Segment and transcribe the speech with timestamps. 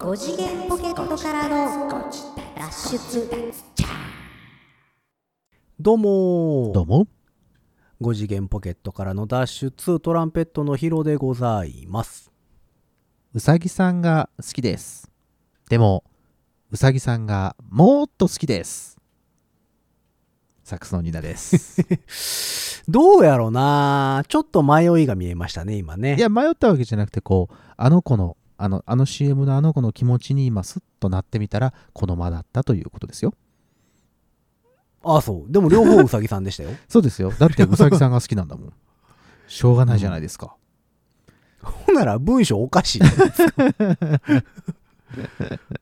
[0.00, 2.00] 5次元ポケットからの
[2.56, 3.52] 脱出
[5.78, 7.06] どうもどうも。
[8.00, 12.32] 5次元ポケットからの脱出トランペットのヒロでございます
[13.34, 15.10] うさぎさんが好きです。
[15.68, 16.02] でも、
[16.70, 18.96] うさぎさんがもっと好きです。
[20.64, 21.84] サックスのニナです。
[22.88, 33.32] どうやろなちょっと迷いが見えましたね今ねいや、迷ったわけじゃなくて、こう、あの子の、あの、あの CM のあの子の気持ちに今、スッとなってみたら、この間だったということですよ。
[35.02, 37.32] ああそうでも両方ウサギさんでしたよ そうですよ。
[37.38, 38.72] だって、うさぎさんが好きなんだもん。
[39.48, 40.54] しょうがないじゃないですか。
[41.62, 43.00] ほんなら文章おかしい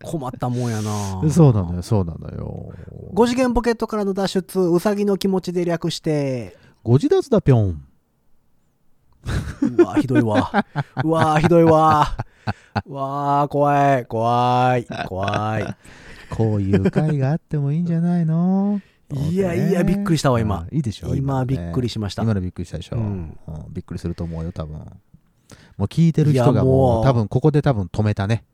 [0.02, 2.72] 困ったもんやなそうなのよ、そうなのよ。
[3.12, 7.84] 5次元ポケットからの脱出ウサギの気持ちで略してご自立だぴょん。
[9.76, 10.64] うわひどいわ
[11.04, 12.16] うわひどいわ
[12.86, 14.06] う わ怖い。
[14.06, 14.86] 怖い。
[15.06, 15.76] 怖い。
[16.30, 18.80] こういう会があってもいいんじゃないの？
[19.10, 20.66] いやいやびっくりしたわ今。
[20.70, 22.22] うんいいでしょ今びねっくりしました。
[22.22, 23.38] 今のびっくりしたでしょ、ううんん
[23.70, 24.76] びっくりすると思うよ多分。
[24.76, 24.84] も
[25.80, 27.04] う聞いてる人がもうもう。
[27.04, 28.44] 多分ここで多分止めたね。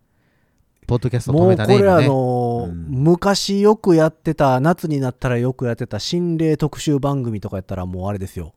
[0.86, 2.86] ポッドキャスト止もうめたねこれあの、うん。
[2.88, 8.54] 昔よくやってた夏になったらよくやってた心霊特集番組とかやったらもうあれですよ。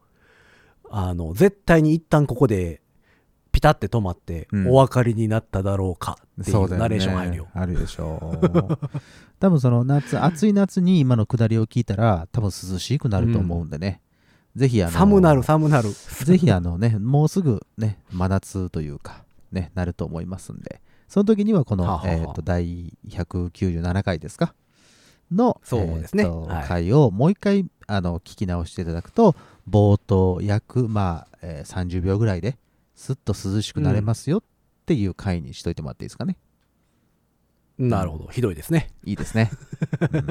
[0.91, 2.81] あの絶対に一旦ここで
[3.57, 4.67] ピタって止まって、うん。
[4.67, 7.47] お分かりになっただろうかっていそうナレーション入るよ。
[7.55, 8.87] あるでしょう。
[9.41, 14.01] 多分その夏暑い夏に今の下りを聞いたら多分涼しくなると思うんでね、
[14.55, 15.89] ぜひあの寒なる寒なる。
[16.23, 24.53] ぜひあのね、もうすぐね、真夏というか、ね、なると思いますんで、その時にはこの、はあはあえーと第197回ですか？
[25.31, 26.25] の、そうですね。
[26.25, 29.35] えー回をもう一回あの聞き直していただくと、
[29.67, 32.55] 冒頭約、まあえー30秒ぐらいで
[32.97, 34.43] すっと涼しくなれますよっ
[34.87, 36.35] ていう回にしといてもらっていいですかね。
[37.77, 38.27] なるほど。
[38.31, 38.89] ひどいですね。
[39.05, 39.51] いいですね。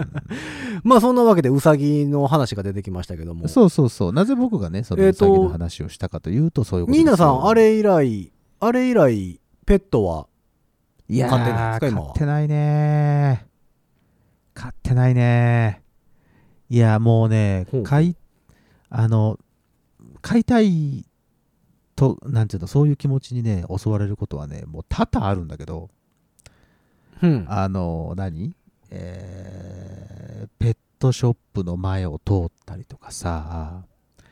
[0.83, 3.47] まあそんなわけでウサギの話が出てきましたけども。
[3.47, 4.13] そうそうそう。
[4.13, 10.27] なぜ僕がね、そのうさぎの話をしたかというと、そういうことニーナさんあれ以来あれ以来ペットは
[11.09, 12.07] いやー飼ってないんですか今は？
[12.09, 13.47] 飼ってないね
[14.55, 15.83] 飼ってないね
[16.69, 18.17] いやもうね飼い
[18.89, 19.39] あの
[20.21, 21.07] 飼いたい
[21.97, 25.91] となんていうのそういう気持ちにね襲われることはねもう多々あるんだけど
[27.23, 27.47] うん。
[27.49, 28.55] あの何？
[28.91, 33.85] えーペットショップの前を通ったりとかさ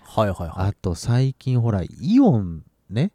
[0.03, 0.51] はいはいはい。
[0.69, 3.11] あと最近ほらイオンね。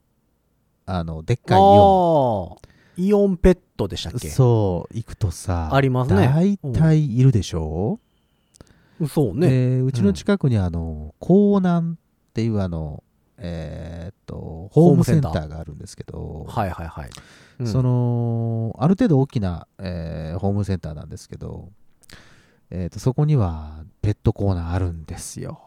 [0.86, 2.58] あのでっかいイオ
[2.98, 3.02] ン。
[3.02, 4.30] イオンペットでしたっけ？
[4.30, 6.28] そう行くとさありますね。
[6.28, 8.00] 大体いるでしょ、
[9.08, 9.50] そうね。
[9.50, 11.96] でうちの近くにあの港南っ
[12.34, 13.04] ていうあの
[13.42, 15.48] えーっとホームセンター。
[15.48, 17.10] があるんですけど、はいはいはい。
[17.60, 17.68] うん。
[17.68, 21.70] そのある程度大きな、えーホームセンターなんですけど、
[22.70, 25.62] えーっとそこにはペットコーナーあるんですよ。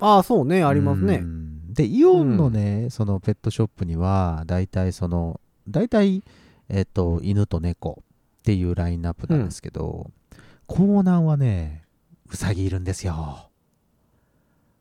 [0.00, 1.16] ああ、そうね、ありますうね。
[1.18, 1.72] ん。
[1.72, 6.22] でイオンのね、そのペットショップには大体その大体
[6.68, 8.02] えっ、と犬と猫
[8.40, 10.10] っていうラインナップなんですけど、
[10.66, 11.84] コーナーはね
[12.30, 13.47] ウサギいるんですよ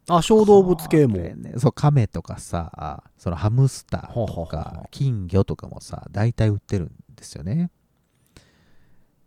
[0.10, 1.18] あ、小動物系も。
[1.18, 7.72] ねそうカメとかさそのハムスターとかう金魚とかもさ大体売ってるんですよね。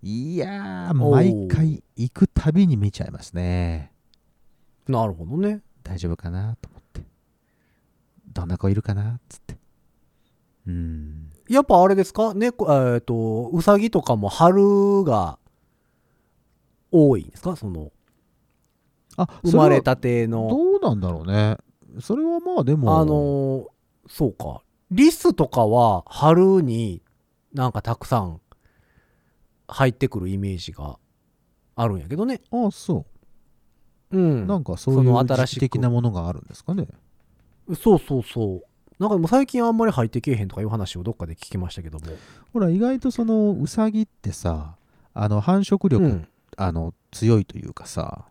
[0.02, 3.92] いやー毎回行くたびに見ちゃいますね。
[4.88, 5.60] なるほどね。
[5.82, 7.02] 大丈夫かなと思って。
[8.32, 9.58] どんな子いるかなっつって。
[10.66, 11.30] うん。
[11.48, 12.32] やっぱあれですか？
[12.32, 15.38] 猫、えっと、ウサギとかも春が
[16.90, 17.56] 多いんですか？
[17.56, 17.92] その、
[19.16, 20.48] あ生まれたたての。
[20.48, 21.56] どうなんだろうね
[22.00, 23.66] それはまあでもあのー
[24.08, 24.62] そうか。
[24.90, 27.00] リスとかは春に
[27.52, 28.40] なんかたくさん
[29.68, 30.98] 入ってくるイメージが
[31.76, 32.40] あるんやけどね。
[32.50, 33.06] あそ
[34.10, 34.46] うう、ん。
[34.48, 36.88] なんかそういそうの時的なものがあるんですかね
[37.80, 38.62] そうそうそう。
[38.98, 42.06] なんかでも最近あんまり入ってけえへんとかいう話をどっかで聞きましたけども。
[42.52, 44.74] ほら意外とそのウサギってさ
[45.14, 46.28] あの繁殖力、うん。
[46.56, 48.24] あの強いというかさ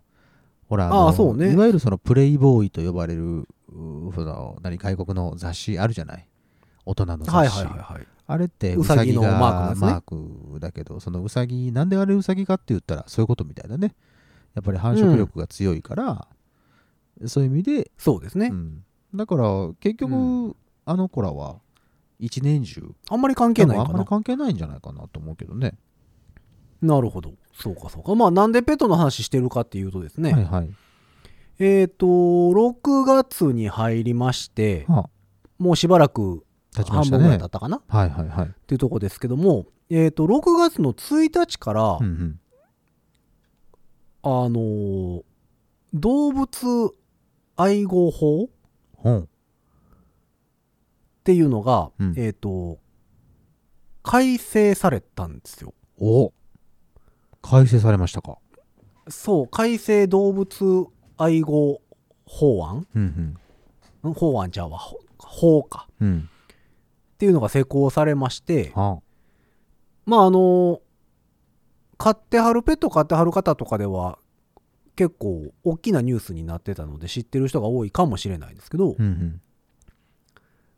[0.69, 1.51] ほらあそうね。
[1.51, 6.27] いわゆるそのプレイボーイと呼ばれるうその何外国の雑誌あるじゃない？
[6.85, 8.07] 大人の雑誌、はいはいはいはい。
[8.27, 10.01] あれってウサギのマークマー
[10.53, 13.95] クだけどそのウサギなんであれウサギかって言ったらそういうことみたいだね。
[14.53, 16.27] やっぱり繁殖力が強いから、
[17.25, 18.47] そういう意味で、そうですね。
[18.47, 18.83] うん。
[19.13, 19.43] だから
[19.79, 20.55] 結局、う
[20.85, 21.57] あの子らは
[22.19, 24.17] 一年中あんまり関係ない多分あんまりかな。
[24.17, 25.73] 関係ないんじゃないかなと思うけどね
[26.81, 27.33] なるほど。
[27.53, 28.15] そうかそうか。
[28.15, 30.31] まあなんでペットの話してるかっていうとですね。
[30.33, 30.69] はいはい
[31.61, 35.09] えっ、と、6月に入りまして、は
[35.57, 36.45] もうしばらく
[36.87, 37.45] 半分ぐらい経。
[37.45, 37.77] ったかな？
[37.77, 38.55] っはいはいはい。
[38.65, 42.39] ていうとこですけども、えっ、と、6月の1日から、うんうん。
[44.23, 45.23] あのー
[45.91, 46.93] 動物
[47.57, 48.43] 愛護法？
[48.45, 48.47] っ
[48.95, 49.29] ほん。
[51.23, 52.77] ていうのが、うんえっ、と、
[54.01, 55.73] 改正されたんですよ。
[55.99, 56.31] お
[57.41, 58.37] 改正されましたか？
[59.07, 60.87] そう、改正動物
[61.17, 61.81] 愛護
[62.25, 62.87] 法案？
[62.95, 63.37] うん
[64.09, 65.87] ん法案ちゃうわ、ほ法か。
[65.99, 66.07] うん。
[66.07, 66.29] うん。
[66.29, 69.01] っていうのが施行されまして、は
[70.05, 70.81] まああの、
[71.97, 74.19] 飼ってはるペット飼ってはる方とかでは
[74.95, 79.41] 結構大きなニュースになってたので知ってる人が多いかもしれないですけど、うんうん。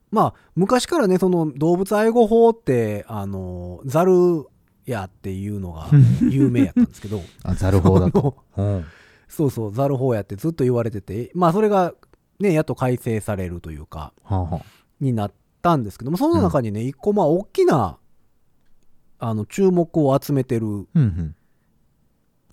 [0.09, 4.47] まあ昔からねその動物愛護法ってあのザル
[4.85, 5.87] やっていうのが
[6.29, 8.35] 有名やったんですけどあ、ザル法だと。
[8.57, 8.85] うん。
[9.27, 11.93] そうそうザル法やってずっと言われててまあそれが
[12.39, 14.65] ねやっと改正されるというかはあはあ。
[14.99, 17.97] になったんですけどもその中にね一個まあ大きな
[19.19, 21.35] あの注目を集めてるうんうん。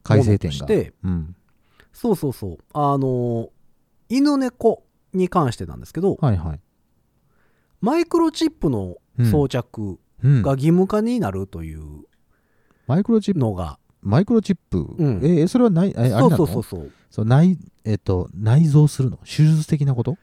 [0.03, 0.57] 改正点が。
[0.57, 1.35] してうん。
[1.93, 3.51] そうそうそうあの
[4.09, 6.61] 犬猫に関してなんですけどはいはい。
[7.81, 8.97] マイクロチップの
[9.31, 12.05] 装着うんが義務化になるという
[12.89, 14.79] マイクロチップ、のが、マイクロチップ。
[15.01, 15.21] ん。
[15.23, 16.93] え、えそれはない、えあれなそうのそうそうそう。
[17.11, 19.19] そう内、えっと、内蔵するの？
[19.19, 20.17] 手術的なこと？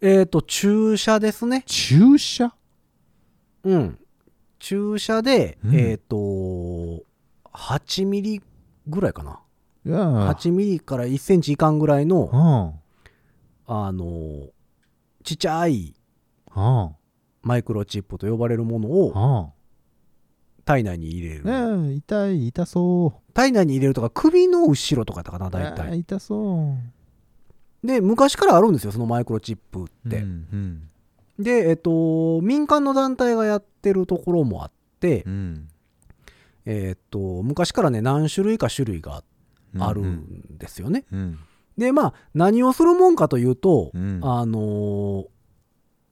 [0.00, 1.64] えっ、と注射ですね。
[1.66, 2.54] 注射？
[3.64, 3.98] うん。
[4.60, 5.74] 注射で、うん。
[5.74, 6.16] えっ、と
[7.52, 8.40] 8ミリ
[8.86, 9.40] ぐらいかな。
[9.84, 10.28] いやー。
[10.34, 12.72] 8ミリから1センチいかんぐらいのは
[13.66, 14.04] あの
[15.24, 15.94] ちっちゃい
[17.42, 18.90] マイクロチップと呼ばれるものあ。
[18.92, 19.52] をは
[20.68, 21.76] 体内に入れる、あ。
[21.78, 23.32] ねえ、痛い、痛そう。
[23.32, 26.74] 体内に入れるとか首の後ろとかやったかな大あー体痛そ
[27.82, 27.86] う。
[27.86, 30.90] で昔からあるんですよそのマイクロチップって、うん
[31.38, 34.70] でえっ、と民間の団体がやってるところもあっ
[35.00, 35.32] て、うん。
[35.32, 35.68] うん
[36.66, 39.22] えっ、と昔からね何種類か種類が
[39.78, 41.38] あるうんんですよね、うん。
[41.78, 44.20] でまあ何をするもんかというと、うん。
[44.22, 45.26] あのー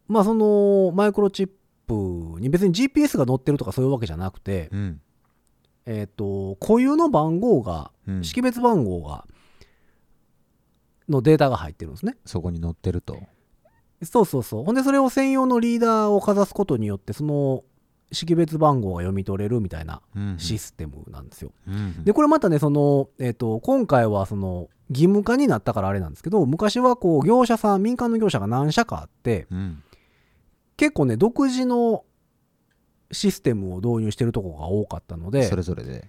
[0.09, 1.51] まあそのマイクロチッ
[1.87, 5.01] プに別に GPS が載ってるとかそういうわけじゃなくて、うん。
[5.87, 9.25] えっ、と固有の番号がうん識別番号が
[11.09, 13.19] のデータが入ってるんですねそこに乗ってると。
[14.03, 17.65] そうそうそうほんでそれを専用のリーダーをかざすことによってその
[18.13, 29.83] 識別番号が読み取れるみたいなうんシステムなんですよ、うんでこれまたねその、えっと今回はその義務化になったからあれなんですけど昔はこう業者さん民間の業者が何社かあってうん。
[30.77, 32.05] 結構ね独自の
[33.13, 36.09] システムを導入してるとこが多かったのでそれぞれで。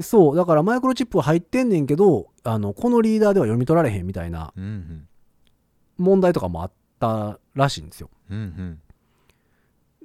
[0.00, 5.08] そうだからマイクロチップは入ってんねんけどあのこのリーダーでは読み取られへんみたいなうんうん。
[5.96, 8.80] 問題とかもあったらしいんですようんうん。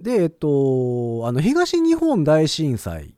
[0.01, 3.15] でえっとあの東日本大震災。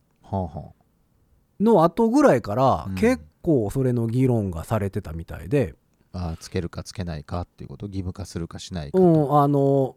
[1.61, 5.75] の後ぐらいからうん結構それの議論がされてたみたいで、
[6.13, 9.95] ああつけるかつけないかっていうこと義務化するかしないかうと、ん、あの、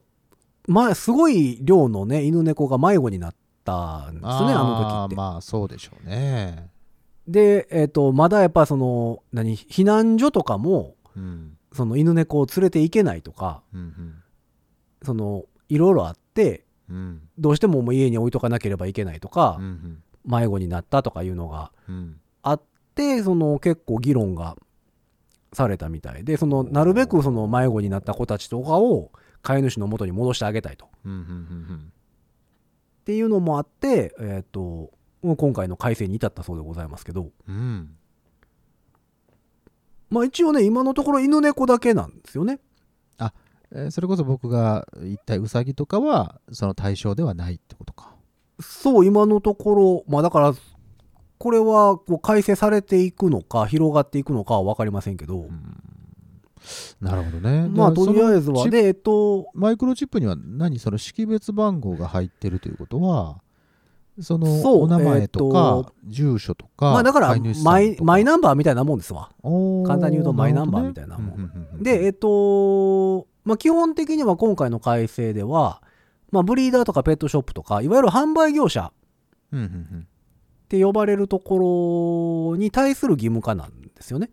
[0.69, 3.35] まあ、すごい量のね、犬猫が迷子になっ
[3.65, 5.17] たんですよね、あの時って。
[5.17, 6.71] まあそうでしょうね。
[7.27, 11.57] で、えっ、と、まだやっぱその、何、避難所とかも、うん。
[11.73, 14.15] その犬猫を連れて行けないとか、うん
[15.03, 16.97] その、いろいろあって、うん。
[16.97, 20.03] うんどうしてももう家に置いとかなければいけないとか、うんうん。
[20.25, 22.21] 迷子になったとかいうのがうん。
[22.43, 22.63] あっ
[22.95, 24.57] て、その結構議論が
[25.53, 30.89] されたみたいで、その、なるべくその迷子になった子たちとかを飼い主の元に戻してあげたいと。
[31.05, 31.93] うんうんうん
[33.01, 34.91] っていうのもあって、えっ、と、
[35.23, 37.55] 今回の改正に至ったそうでございますけど、うん。
[37.55, 37.91] うん
[40.11, 42.61] まあ一応ね、今のところ犬猫だけなんですよね。
[43.71, 48.15] えーそれこそ僕が一体ウサギとかはその対象ではないってことか。
[48.61, 50.55] そう、今のところ、まあだから、
[51.39, 55.49] これはこう改正されていくのか、広がっていくのかは分かりませんけど、
[57.01, 57.69] なるほどね。
[57.69, 63.41] まあとりあえずは、で、えっと、マイクロチップには何その識別番号が入ってるということは
[64.21, 64.47] その
[64.81, 69.31] お名前とか、え住所とかまあだからマイ、マイナンバーみたいなもんですわ。
[69.43, 71.83] 簡単に言うとマイナンバーみたいなもん。
[71.83, 75.83] で、えっと、まあ基本的には今回の改正では、
[76.33, 78.93] まあブリーダーとかペットショップとか、いわゆる販売業者
[79.55, 79.59] っ
[80.69, 84.31] て呼ばれるところに対する義務化なんですよね。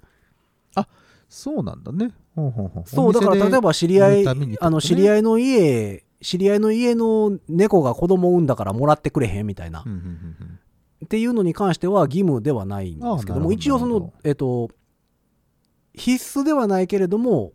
[1.28, 2.12] そうなんだね。
[2.36, 4.58] ほうほうほうそう、だから例えば知り合い、ね。
[4.60, 10.60] あの、知り合いの家、知り合いの家の猫が子供を産んだからもらってくれへんみたいな、うんうんうん
[11.04, 14.70] っていうのに関しては義務ではないんですけども、一応そのえっと、
[15.94, 17.54] 必須ではないけれども、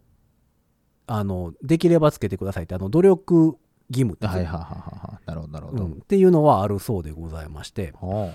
[1.07, 3.57] あの、できればつけてくださいって、あの、努力
[3.89, 5.93] 義務ってはいはいはいはなるほどなるほど、うん。
[5.95, 7.93] っていうのはあるそうでございまして。
[8.01, 8.35] は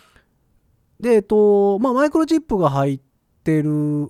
[0.99, 2.99] でえっとまあマイクロチップが入っ
[3.43, 4.09] てる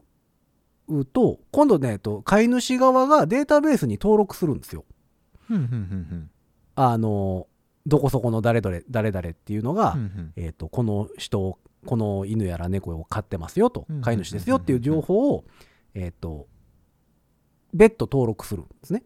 [1.06, 4.86] と今度ね、えっと、飼い主側がデータベースに登録するんですよ。
[6.76, 7.48] あの
[7.88, 10.34] どこそこの誰々誰々っていうのが、うんうん。
[10.36, 15.46] えっとこの人をこの犬やら猫を飼ってますよとうん飼い主ですよっていう情報を
[15.94, 16.48] えっと
[17.74, 19.04] 別途登録するんですね、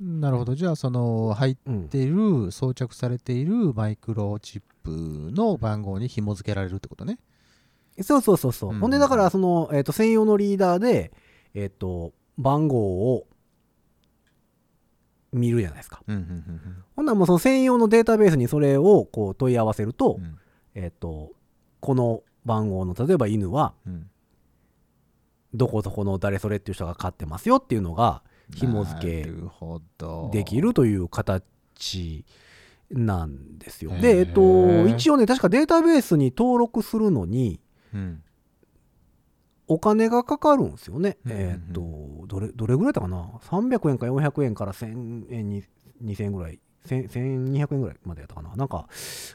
[0.00, 0.54] なるほど。
[0.54, 7.18] じゃあその入っうん、ている装着されているマイクロチップの番号に紐付けられるってことね
[8.00, 8.78] そうそうそうそう、うん。
[8.80, 11.12] ほんでだからその、えっと専用のリーダーで
[11.54, 12.78] えっと番号
[13.14, 13.26] を
[15.32, 16.02] 見るじゃないですか。
[16.06, 16.60] うんうんうん
[16.96, 20.24] ほんならもうその専用のデータベースにそれをこう問い合わせると、うん。
[20.24, 20.38] うん
[20.74, 21.32] えっと
[21.80, 24.08] この番号の例えば犬はうん。
[25.54, 28.22] どこそこの誰それっていう人が飼ってますよっていうのが
[28.54, 29.30] 紐付け
[30.32, 32.24] できるという形
[32.90, 33.90] なんですよ。
[34.00, 37.61] で、えっと、一応ね、確かデータベースに登録するのに、うん
[39.68, 41.18] お金がかかるんですよね。
[41.24, 45.62] うんうんうんえっと、どれ、どれぐらいだったかな ?300 円か400円から1000円に、
[46.02, 48.86] 2000円ぐらい、1000 1200円ぐらいまでやったかななんか、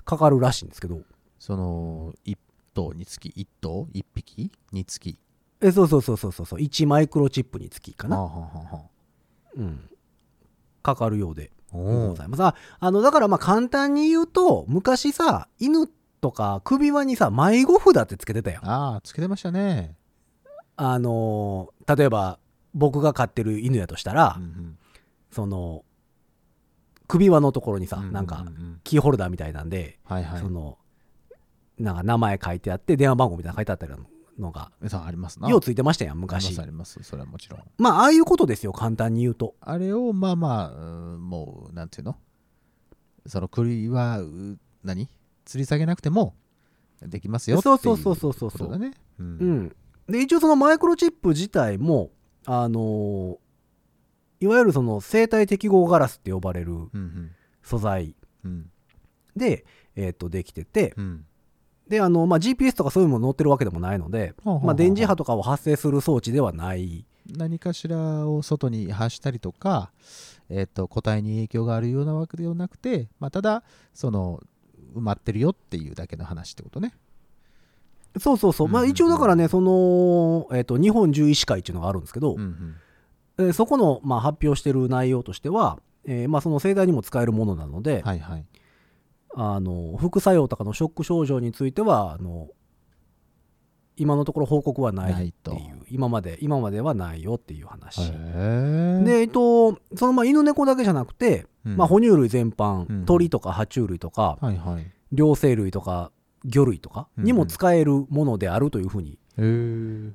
[0.06, 1.02] かかるらしいんですけど。
[1.40, 2.38] その1
[2.74, 4.52] 頭につき1頭？1匹？
[4.72, 5.20] につき？
[5.62, 8.18] え、そうそうそうそうそうそう、1マイクロチップにつきかな。
[8.22, 8.82] はあは
[9.56, 9.90] うん。
[10.84, 12.44] かかるようでございます。
[12.44, 15.88] ああの、だからまあ簡単に言うと、昔さ、犬
[16.22, 18.60] とか首輪にさ、迷子札ってつけてたよ。
[18.64, 19.96] ああつけてましたね。
[20.76, 22.40] あのー例えば
[22.74, 24.78] 僕が飼ってる犬やとしたら、うんうん。
[25.32, 25.84] その
[27.08, 28.46] 首輪のところにさ、うううなんか
[28.84, 30.42] キーホルダーみたいなんで、はいはい。
[30.42, 30.78] その
[31.80, 33.94] なんか名前書いてあって電話番号みたいなの書いてあったり
[34.40, 35.50] のがそうありますな。
[35.50, 37.02] ようついてましたやんあり昔ますあります。
[37.04, 37.62] それはもちろん。
[37.78, 39.56] まあああいうことですよ簡単に言うと。
[39.62, 42.18] あれをまあまあうんもうなんていうの？
[43.26, 45.10] その栗はう何？
[45.48, 46.36] 吊り下げなくても
[47.02, 48.92] できますよっていそうそうそうそうそうことだね。
[49.20, 49.60] ううん。
[49.66, 49.76] ん
[50.08, 52.12] で一応そのマイクロチップ自体も
[52.46, 53.38] あのー
[54.40, 57.32] いわゆるその生体適合ガラスって呼ばれるうんうん。
[57.64, 58.70] 素材うん。
[59.36, 61.26] で、えー、とできててうん。
[61.88, 67.06] であの、まあ、GPS とかそういうもの載ってるわけでもないので、ほうほうほうまあ、電磁波とかを発生する装置ではない。
[67.36, 69.92] 何かしらを外に発したりとか、
[70.50, 73.64] えっと個体に影響があるようなわけではなくて、まあ、ただ
[73.94, 74.42] その
[74.96, 76.94] 埋まってるよっていうだけの話ってことね。
[78.20, 82.76] そうそうそう、まあ、一応だからねその、えー、と日本獣医師会っていうのがあるんですけど、うんうん。
[83.40, 88.46] えーそこの、まあ、発表してる内容としては、えーまあ、その生体にも使えるものなので、はいはい。
[89.36, 92.48] あの副作用とかのショック症状についてはあの
[93.98, 95.86] 今のところ報告はないってないいうと。
[95.90, 98.12] 今まで今まではないよっていう話、
[99.04, 101.78] で、えっと、そのまあ犬猫だけじゃなくて、うん。
[101.78, 103.06] まあ、哺乳類全般、うん。
[103.06, 104.82] 鳥とか爬虫類とか、はいはい。
[104.82, 106.12] へ両生類とか
[106.46, 110.12] 魚類とかにも使えるものであるというふうに、え。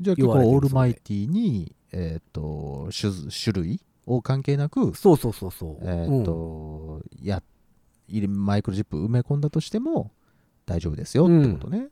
[0.00, 6.24] じゃあ結構オールマイティにえっ、と種種類を関係なくそうそうそうそう、えっ、うん。
[6.24, 7.42] と、や
[8.28, 10.10] マイクロチップ埋め込んだとしても
[10.66, 11.88] 大丈夫ですよってことね、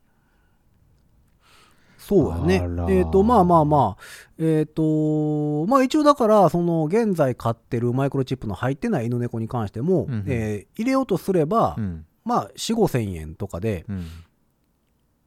[2.08, 2.62] そうやね。
[2.88, 4.02] えっ、とまあまあまあ。
[4.38, 10.24] えっ、とまあ一応だからその現在飼ってるマイクロチップの入ってない犬猫に関しても、うんうん。
[10.26, 12.06] えー入れようとすれば、うん。
[12.24, 14.06] まあ4 5千円とかでうん。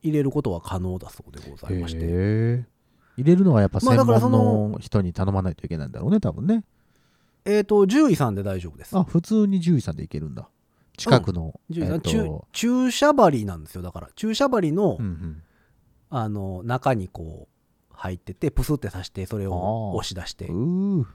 [0.02, 2.66] 入れることは可能だそうでございまして、入
[3.18, 6.64] れるのはやっぱ専門の人に頼まないといけないんだろうね多分ね。
[7.46, 8.98] えっ、と獣医さんで大丈夫です。
[8.98, 10.50] あ普通に獣医さんで行けるんだ。
[10.98, 12.46] 近くの、獣医さん、えっと。
[12.54, 14.10] 注注射針なんですよだから。
[14.16, 15.44] 注射針の,、うんうん
[16.12, 20.50] あの中にこう入っててプスって刺してそれを押し出して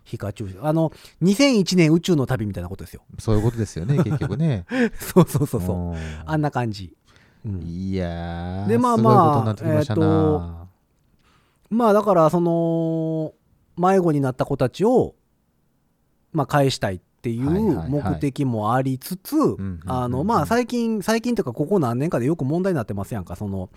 [0.05, 0.91] 皮下注射あの
[1.23, 3.03] 2001年宇宙の旅みたいなことですよ。
[3.19, 4.65] そういうことですよね結局ね。
[4.99, 5.77] そうそうそうそう。
[5.77, 5.97] うん。
[6.25, 6.97] あんな感じ、
[7.45, 7.63] うん。
[7.63, 10.01] いやーでまあまあことになってき
[11.69, 13.35] まあだからその
[13.77, 15.17] 迷子になった子たちを
[16.33, 19.35] まあ返したいっていうはい目的もありつつ、
[19.87, 23.35] あのうんまあ最近最近というかここ何年かでよく問題になってますやんか。
[23.35, 23.71] その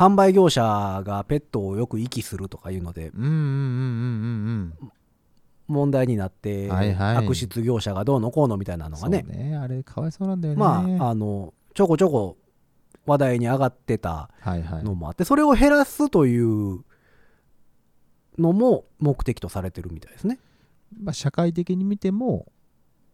[0.00, 3.10] 販売業者がペットをよく遺棄するとかいうので
[5.68, 7.16] 問題になって、はいはい。
[7.18, 9.56] 悪質業者がどうのこうのみたいなのそうがねね。
[9.56, 10.58] あれかわいそうなんだよね。
[10.58, 12.38] まああのちょこちょこ
[13.04, 14.84] 話題に上がってたはいはい。
[14.84, 16.82] のもあって、それを減らすという
[18.38, 20.38] のも目的とされてるみたいですね。
[20.98, 22.46] まあ、社会的に見ても、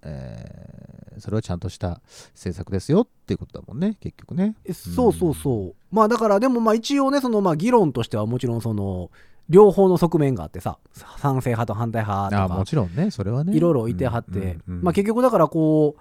[0.06, 0.86] えー
[1.18, 2.00] それはちゃんとした
[2.34, 4.54] 政策ですよっていうことだもんね結局ね。
[4.64, 5.74] えそうそうそう。
[5.90, 9.10] まあだからでもまあ一応ねそのまあ議論としてはもちろんその
[9.48, 13.56] 両方の側面があってさ賛成派と反対派とかあもちろんねそれはね。
[13.56, 15.96] いろいろいてはって、うんうんうんまあ、結局だからこ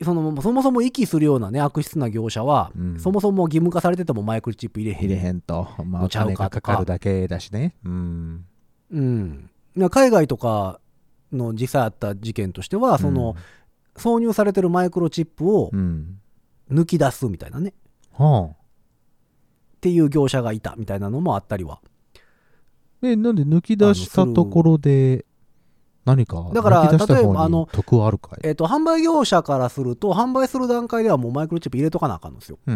[0.00, 3.00] うそのそもそも遺棄するようなね悪質な業者は、うん。
[3.00, 5.04] そもそも義務化されててもマイクロチップ入れへん。
[5.06, 7.74] 入れへんと、まあ、お金がかとかるだけだしね。
[7.84, 8.44] うん。
[8.92, 10.80] うん、な海外とか
[11.32, 13.36] の実際あった事件としてはその、
[13.96, 16.18] 挿入されてるマイクロチップをうん。
[16.68, 17.74] 抜き出すみたいなね、
[18.12, 18.52] はあ。
[18.52, 18.54] っ
[19.80, 21.80] ていう業者がいたみたいなのもあったりは。
[23.02, 25.24] えなんで抜き出したところで
[26.04, 28.40] 何かだから例えばあの得はあるかい？
[28.42, 32.58] えっ、と販売業者からすると販売する段階ではもうマイクロチップ入れとかなあかんのですよ。
[32.66, 32.74] うん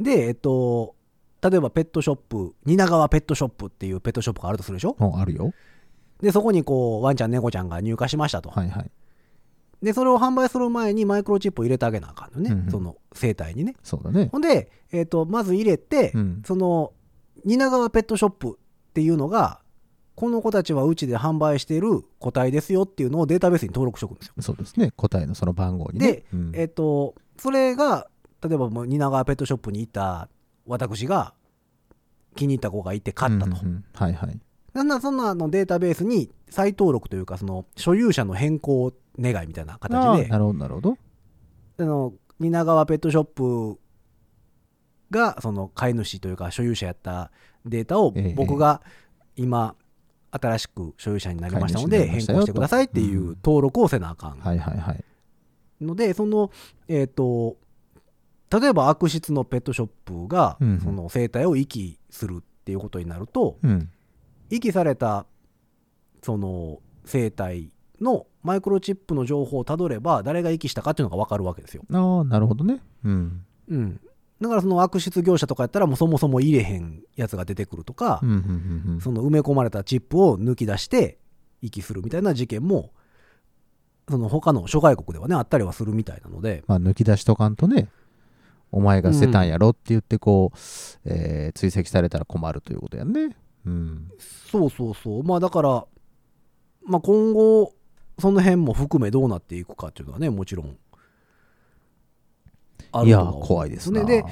[0.00, 0.02] うん。
[0.02, 0.94] でえっ、と
[1.42, 4.96] 例えばペットショップ蜷川ペットショップっていうペットショップがあるとするでしょ？
[5.00, 5.52] ああるよ
[6.24, 8.90] でそこにこうワンちゃん猫ちゃんが入荷しましたと、はいはい。
[9.82, 12.70] でそれを販売する前にマイクロチップを入れてあげなあかんのね、うんうん。
[12.70, 13.74] その生態にね。
[13.82, 14.30] そうだね。
[14.32, 16.42] ほんで、えっとまず入れて、うん。
[16.46, 16.94] その
[17.44, 19.60] 蜷川ペットショップっていうのが
[20.14, 24.34] この子たちはうちで販売している個体ですよっていうのをデータベースに登録しておくんですよ。
[24.40, 24.92] そうですね。
[24.96, 26.06] 答えのその番号にね。
[26.06, 26.52] で、うん。
[26.54, 28.08] えっとそれが
[28.42, 30.30] 例えば蜷川ペットショップに行った
[30.66, 31.34] 私が
[32.34, 33.50] 気に入った子がいて買ったと。
[33.50, 33.84] うんうんうん。
[33.92, 34.40] はいはい
[34.74, 40.98] なんならそんなのデータベースに再登録というかその所有者の変更願いみたいなあ形であなるほどなるほど。
[41.78, 43.78] あの蜷川ペットショップ
[45.10, 47.30] がその飼い主というか所有者やった
[47.64, 48.82] データをええ僕が
[49.36, 49.76] 今
[50.32, 54.38] 新しく所有者になりましたので変更してくださいっていとううん登録をせなあかん。
[54.38, 55.04] はいはいはい。
[55.80, 56.50] のでその
[56.88, 57.56] えっ、と
[58.50, 63.90] 例えば悪質のペットショップがその生態を遺棄するっていうことになるとうん
[64.50, 65.26] 遺棄された
[66.22, 67.70] その生態
[68.00, 71.82] のマイクロチップの情報をたどれば誰が遺棄したかっていうのが分かるわけですよ。
[71.92, 72.80] ああなるほどね。
[73.04, 73.44] うん。
[73.68, 74.00] うん、
[74.40, 79.00] だからその悪質業者とかやったらもうそもそも入れへんやつが出てくるとかう、んうんうんうん。
[79.00, 81.18] その埋め込まれたチップを抜き出して
[81.62, 82.92] 遺棄するみたいな事件も
[84.08, 86.62] その他の諸外国ではねあったりはするみたいなので。
[86.66, 87.88] まあ抜き出しとかんとね
[88.70, 90.58] お前が捨てたんやろって言ってこう、
[91.06, 94.10] えー追跡されたら困るということやんねうん。
[94.18, 95.22] そうそうそう。
[95.22, 95.86] まあだから、
[96.86, 97.72] まあ、今後
[98.18, 100.76] その辺も含めどうなっていくかっていうのはねもちろん。
[102.92, 104.24] あいやるとは思うん怖いですねで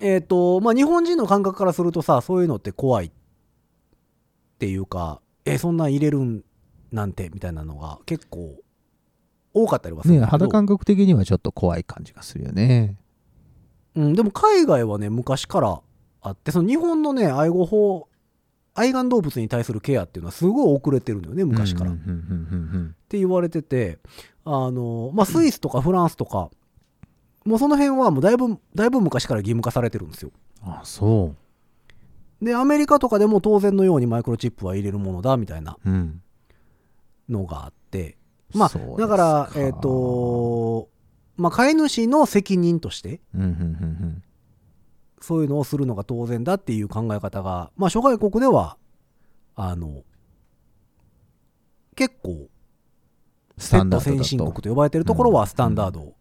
[0.00, 3.10] えっ、とまあ日本人の感覚からするとさそういうのって怖いっ
[4.58, 6.44] ていうかえそんなん入れるん
[6.92, 8.56] なんてみたいなのが結構
[9.54, 12.96] 多かったりはするんね肌感覚的にはちょっと怖い感じがするよね。
[13.96, 15.80] うん、でも海外はね昔から
[16.20, 18.07] あってその日本のね愛護法
[18.78, 23.98] 愛玩動物に対するケアっていうのはすごい遅れてるのよね昔から、っうんうんうんうんて言われてて
[24.44, 26.50] あのまあスイスとかフランスとか、
[27.44, 30.30] もうその辺はもうだいぶだいぶ昔から義務化されてるんですよ。
[30.66, 31.34] うんあそ
[32.42, 36.22] でアメリカとかでも当然のようにマイクロチップは入れるものだみたいなううん。
[37.28, 38.16] のがあって。
[38.54, 40.88] まあそうですだからえっ、と
[41.36, 44.22] まあ飼い主の責任としてうんうんうん
[45.28, 48.78] そういうのをするのが当然だっていう考え方がまあ諸外国では
[49.56, 50.02] あの
[51.94, 52.48] 結構
[53.58, 56.14] スタンダードだ先進国とと呼ばれてるところはスタンダード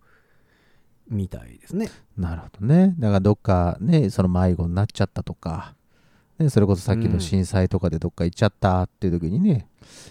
[1.08, 1.89] みたいですね。
[2.17, 2.96] なるほどね。
[3.00, 5.74] だからどっかねその迷子になっちゃったとか、
[6.38, 9.70] ね、それこそさっきの震災とかでどっか行っちゃったっていう時にね、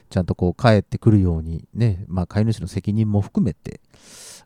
[0.09, 3.81] ちゃんとこう帰ってくるようにねまあ飼い主の責任も含めて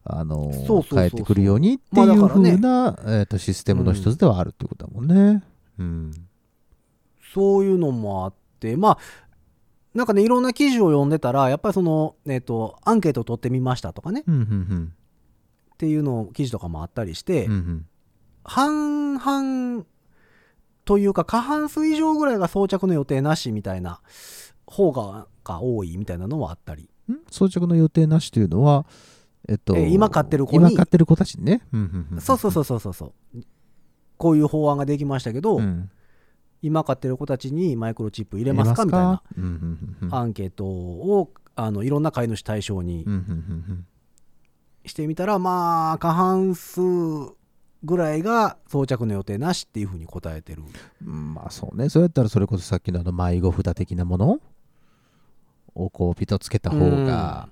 [0.05, 5.43] あのそうそうそうそう帰ってくるようにってまあいうだからね風な、えー、とシステムの一つではあるってことだもんね。
[5.79, 6.13] うん。
[7.35, 8.99] そういうのもあってまあ
[9.95, 14.93] なんかねいろんな記事を読んでたらやっぱりその、えっとアンケートを取ってみましたとかねうんうん
[15.75, 17.53] っていうの記事とかもあったりして、うん。
[17.53, 17.87] うんうん
[18.43, 19.85] 半々
[20.87, 24.01] というか過半数以上ぐらいが装着の予定なしみたいな
[24.67, 27.17] 方がが多いみたいなのはあったりん？
[27.31, 28.87] 装着の予定なしというのは、
[29.51, 30.59] えっと、えー今飼ってる子に。
[30.59, 31.61] 今飼ってる子たちにね。
[31.73, 32.21] うんうんうん。
[32.21, 33.43] そうそうそうそうそうそう。
[34.17, 35.91] こういう法案ができましたけど、うん。
[36.63, 38.85] 今飼ってる子たちにマイクロチップ入れますか？
[38.85, 39.23] みたいな。
[39.37, 39.55] うんうんう
[40.05, 40.09] ん。
[40.09, 43.23] うんアンケートをあのいろんな飼い主対象にうんうんう
[43.73, 43.87] ん
[44.87, 46.81] してみたら、まあ過半数
[47.83, 50.63] ぐらいが装着の予定なしっていうふうに答えてる。
[51.05, 51.89] うんまあそうね。
[51.89, 54.41] そうやったらそれこそさっきのあの迷子札的なもの
[55.75, 57.49] をこうピトつけた方が、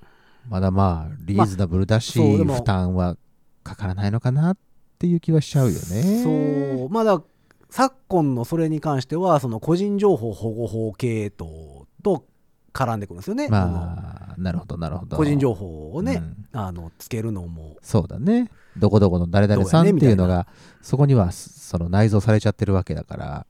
[0.48, 3.16] まだまあリーズナブルだし、まあ負担は
[3.62, 4.56] かからないのかなっ
[4.98, 6.22] ていう気はしちゃうよね。
[6.22, 6.88] そう。
[6.90, 7.22] まだ
[7.70, 12.24] 昨今のそれに関してはその個人情報保護法系統と
[12.72, 15.16] 絡んでくるんですよね、まあ、なるほどなるほど。
[15.16, 16.22] 個人情報をね、
[16.52, 16.60] うん。
[16.60, 17.76] あのつけるのも。
[17.82, 18.50] そうだね。
[18.76, 20.46] どこどこの誰々さんっていうのが、
[20.80, 23.46] そこにはその内蔵されちゃってるわけだから、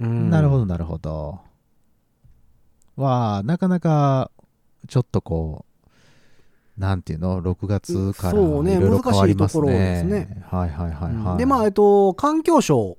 [0.00, 0.30] うん。
[0.30, 1.40] なるほどなるほど。
[2.96, 4.30] わあなかなか
[4.86, 10.44] ちょっとこうなんていうの？6月からいそうねろいろ変わります難しいところでねすね。
[10.50, 11.38] はいはいはいはい。
[11.38, 12.98] でまあえっと環境省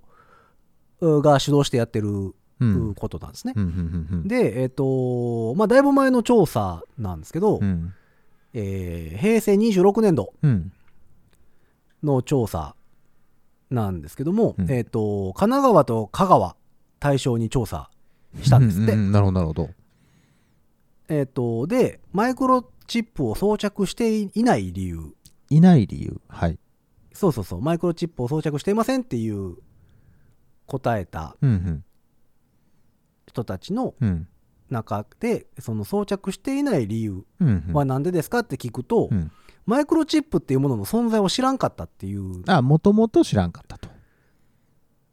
[1.01, 2.89] うが主導してやってるうん。
[2.91, 3.53] うことなんですね、
[4.25, 7.93] でえっとまあだいぶ前の調査なんですけど、うん。
[8.53, 10.71] えー平成26年度うん。
[12.01, 12.75] の調査
[13.69, 14.71] なんですけども、うん。
[14.71, 16.55] えっと神奈川と香川
[17.01, 17.89] 対象に調査
[18.41, 19.69] したんですって、うううなるほどなるほど
[21.09, 25.13] えっとでマイクロチップを装着していない理由。
[25.49, 26.59] いない理由はい。
[27.13, 27.61] そうそうそう。
[27.61, 29.55] マイクロチップを装着していませんっていう
[30.65, 31.35] 答えた
[33.27, 34.27] 人たちのうん。
[34.67, 37.23] 中でその装着していない理由
[37.71, 39.31] は何でですかって聞くと、うん。
[39.67, 43.89] マイクロチップっていうものの存在を知らんかったっていう、あもともと知らんかったと。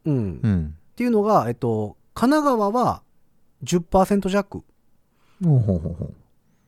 [0.06, 0.32] うん。
[0.36, 0.74] っうん。
[0.96, 3.02] ていうのが、えっと、神奈川は
[3.64, 4.64] 10%弱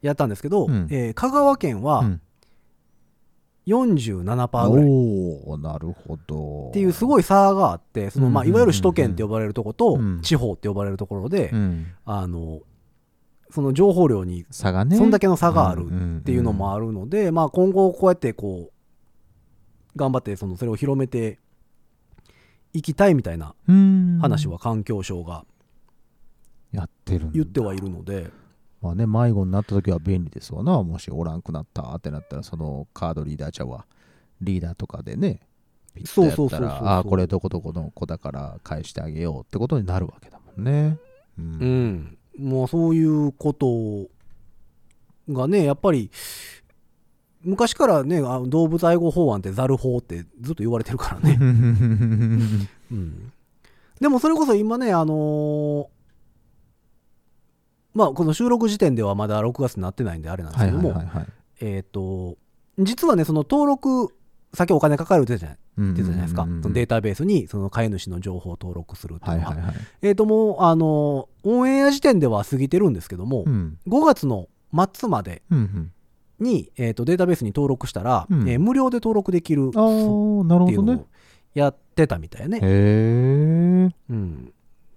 [0.03, 0.87] やったんですけど、うん。
[0.91, 2.21] えー香川県はうん。
[3.67, 4.87] 47%ぐらい。
[4.87, 6.71] っおおなるほど。
[6.75, 10.21] ていうすごい差があってその、まあ、いわゆる首都圏って呼ばれるとことうん。
[10.21, 11.87] 地方って呼ばれるところで、うん。
[12.05, 12.61] あの
[13.51, 14.97] その情報量に差がね。
[14.97, 21.39] そんだけの差があるっっていうのもあるので、まあ、今後こうやってこう頑張ってそのそれを広めて
[22.73, 23.55] いきたいみたいな
[24.21, 25.45] 話は環境省が
[26.73, 27.33] やってるんだ。
[27.35, 28.31] 言ってはいるので、
[28.85, 30.83] まあね迷子になった時は便利ですわな。
[30.83, 33.87] もしおらんくなったってなったらそのカードリーダーちゃうわ
[34.43, 35.41] リーダーとかでね
[35.95, 36.85] ピッとやったそうそうそうそうそう。
[36.85, 40.99] らああこれどこどこの子だから返してあげようってことになるわけだもんね。
[41.39, 42.19] ううん。
[42.65, 44.07] うそういうこと
[45.33, 46.11] がねやっぱり
[47.43, 53.33] 昔からねあ動物愛護法案ってザル法ってずっと言われてるからね、 うん、
[53.99, 55.94] でもそれこそ今ねあのー
[57.95, 61.27] まあこの収録時点ではまだ6月になってないんであれなんですはいけども、はいはいはい
[61.61, 62.37] えっ、と
[62.79, 64.15] 実はねその登録
[64.53, 69.77] 先お金かかるって言ってたじゃないうんうんうんうんそのデータベースにその飼い主の情報を登録するっていうのは、はいはいはい。
[70.03, 73.79] えっ、ともうあのオンエア時点では過ぎてるんですけども、うん。
[73.89, 74.49] 5月の
[74.93, 75.93] 末までうんうん。
[76.39, 78.49] に、えー、とデータベースに登録したら、うん。
[78.49, 81.07] えー無料で登録できるっていうのを
[81.55, 82.59] やってたみたいね。
[82.59, 84.53] へえうん、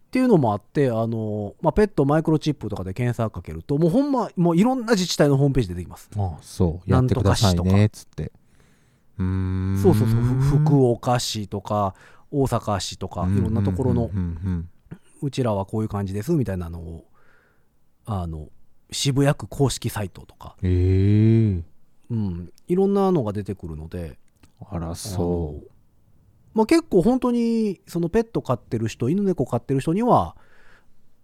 [0.07, 6.09] っていうのもあって、あのまあ、ペットマイクロチップとかで検索かけるともうほんまもういろんな自治体のホームページ出てきます。
[6.17, 6.89] あそう。
[6.89, 8.31] やってくださいねっつって。
[9.19, 9.79] うーん。
[9.83, 10.19] そうそうそう。
[10.19, 11.93] ふ福岡市とか
[12.31, 14.69] 大阪市とかいろんなところのうんうん
[15.21, 17.05] うちらはこういう感じですみたいなのを
[18.05, 18.49] あの
[18.91, 21.61] 渋谷区公式サイトとか、え。
[22.09, 24.17] うん、いろんなのが出てくるので。
[24.69, 25.53] あらあその
[26.57, 30.35] まあ、結構本当にそのペット飼ってる人犬猫飼ってる人には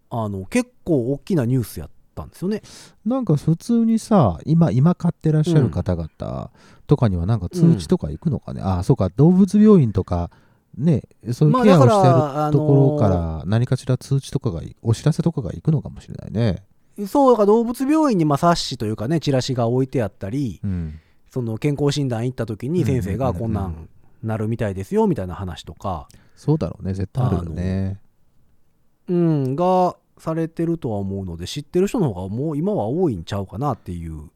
[0.08, 2.62] あの結構大きなニュースやったんですよね。
[3.04, 6.52] うなんか普通にさ今今買ってらっしゃる方々
[6.86, 9.08] とかにはなんか通知とか行くのかね、ああそうか。
[9.08, 10.30] 動物病院とか
[10.78, 16.62] ねそういうケアをしてるところかあら何かしら通知とかがお知らせとかが行くのかもしれないね。
[17.08, 21.00] そうだから動物病院にまあ冊子というかねチラシが置いてあったりうん。
[21.34, 23.88] その健康診断行った時に先生がうんうんうんうんこんなん
[24.26, 28.00] なるみたいですよみたいな話とか、そうだろうね絶対あるよね。
[29.08, 34.30] うん、がされてるとは思うので知ってる人の方がもう今は多いんちゃうかなっていう。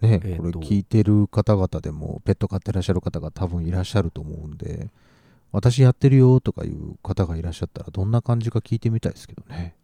[0.00, 0.58] ね、えーと。
[0.58, 4.90] これ聞いてる方々でもペット飼ってらっしゃる方が多分いらっしゃると思うんで
[5.52, 9.74] 私やってるよとかいう方がいらっしゃったらどんな感じか聞いてみたいですけどね。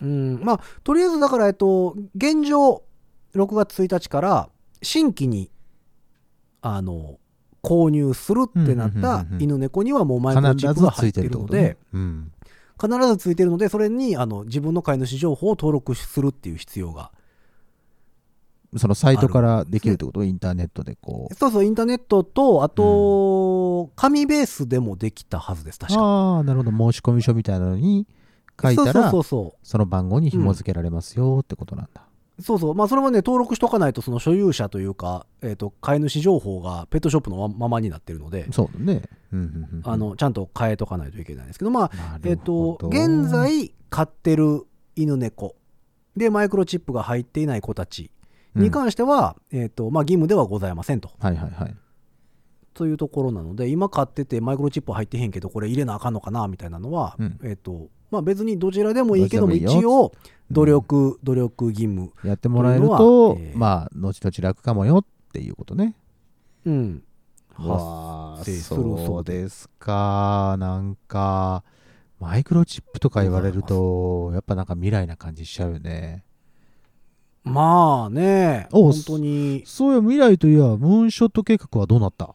[0.00, 2.82] うん、まあとりあえずだからえっと現状
[3.34, 4.48] 6月1日から
[4.82, 5.50] 新規に
[6.62, 7.18] あの
[7.62, 12.32] 購入するってなった犬猫にはもうマイクロチップが入ってるのでうん、
[12.80, 17.10] 必ずついてるのでそれにあの自分の飼い主情報を登録するっていう必要が。
[18.76, 20.22] そのサイトからできるってこと？
[20.22, 21.34] インターネットでこう。
[21.34, 26.00] そうそうインターネットとあと、紙ベースでもできたはずです確か。
[26.00, 26.92] ああなるほど。
[26.92, 28.06] 申込書みたいなのに
[28.62, 32.02] 書いたらその番号に紐付けられますよってことなんだ、
[32.40, 32.74] そうそう。
[32.74, 39.78] まあそれはね登録しとかないとその所有者というか、えー、と飼い主情報がペットショップのまままになってるので、そうだね、うんうんうん。
[39.78, 44.64] うんあのちゃんと変えとかないといけないんですけどまあなえっ、と現在飼ってる
[44.96, 45.56] 犬猫。
[46.16, 48.10] でマイクロチップが入っていない子たち
[48.54, 51.10] に関しては、えっ、とまあ義務ではございませんと。
[51.18, 51.76] はいはいはい。
[52.74, 57.38] というところなので今飼っててマイクロチップ入ってへんけどこれ入れなあかんのかなみたいなのは、うん。
[57.44, 60.12] えっ、とまあ別にどちらでもいいけども一応
[60.50, 65.94] 努力、努力義務やってもらえるとえーまあ後々楽かもよっていうことね。
[66.64, 67.02] うん。
[67.58, 70.56] わあそうですか。
[70.58, 71.62] なんか
[72.18, 76.24] マイクロチップとか言われると、やっぱなんか未来な感じしちゃうよね。
[77.44, 82.34] まあね、お本当に、そういう未来といえば、ムーンショット計画はどうなった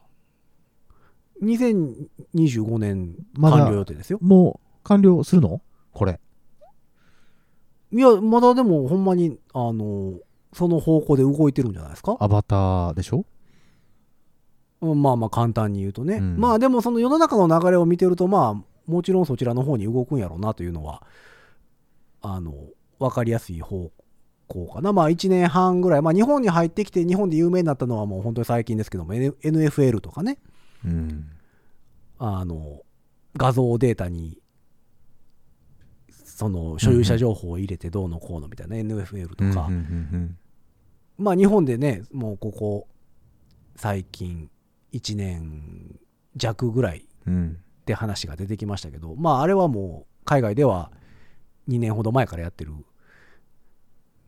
[1.40, 4.18] ？2025年完了予定ですよ。
[4.20, 5.60] もう完了するの？
[5.96, 6.20] これ。
[7.92, 10.18] いや、まだでもほんまに、あの、
[10.52, 12.16] その方向で動いてるんじゃないですか？
[12.20, 13.24] アバターでしょ？
[14.80, 16.16] うんまあまあ簡単に言うとね。
[16.16, 21.02] うんまあでもその世の中の流れを見てると、まあ、もちろんそちらの方に動くんやろうなというのは、
[22.22, 22.54] あの、
[22.98, 23.90] わかりやすい方
[24.48, 24.92] 向かな。
[24.92, 30.38] まあ1年半ぐらい、まあ日本に入ってきて日本で有名になったのはもう本当に最近ですけども、NFL とかね、
[30.84, 31.26] うん。
[32.18, 32.80] あの、
[33.36, 34.38] 画像データに、
[36.36, 39.70] その所有者情報を入れてどうのこうのみたいな NFL とか、
[41.16, 42.88] まあ日本でね、もうここ
[43.74, 44.50] 最近
[44.92, 45.98] 1年
[46.36, 47.04] 弱ぐらいっ
[47.86, 50.92] て話が出てきましたけど、まああれはもう海外では
[51.70, 52.74] 2年ほど前からやってる、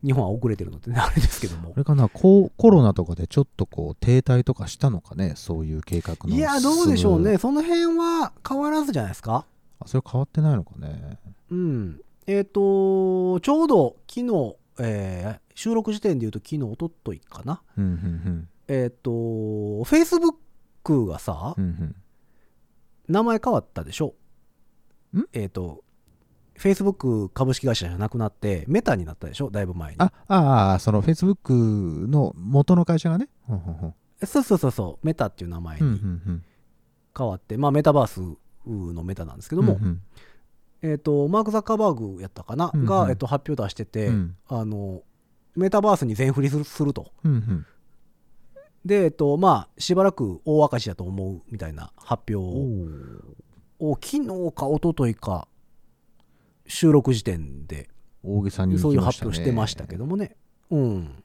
[0.03, 1.77] 日本は遅れてるのでね、あれですけどもあ。
[1.77, 7.37] れかなココロナとかでちょっとこう停滞とかしたのかねそういう計画のいや、どうでしょうね。
[7.37, 9.45] その辺は変わらずじゃないですか？
[9.79, 11.19] あそれ変わってないのかね
[11.51, 12.01] うん。
[12.27, 17.61] えっ、と、ちょうど昨日、えー収録時点で言うと昨日、おとといかな。
[17.77, 21.69] うんうんえっ、と、Facebook がさ、うんうん。
[21.69, 21.95] うん
[23.09, 24.13] 名前変わったでしょ。
[25.17, 25.23] ん？
[25.33, 25.83] えっ、と、
[26.55, 29.97] Facebook 株式会社じゃなくなって、メタになったでしょだいぶ前に。
[29.99, 31.53] あああそのフェイスブック
[32.07, 33.27] の元の会社がね。
[33.47, 36.43] ほんほんほんそうそうそうそう、メタっていう名前うんうにん。
[37.17, 38.21] 変わって、まあメタバース
[38.67, 40.01] のメタなんですけうんども、うんうん
[40.81, 45.01] えっ、と、マーク・ザッカーバーグやったかな、うんうんが、えっと発表出してて、うんあの、
[45.55, 47.11] メタバースに全振りするすると。
[47.23, 47.65] うんうん
[48.85, 52.35] で、えっと、まあ、しばらく大赤字だと思うみたいな発表
[53.79, 55.47] おを、昨日か一昨日か、
[56.65, 57.89] 収録時点で、
[58.23, 60.35] 大げさにそういう発表してましたけどもね。
[60.71, 61.23] うん。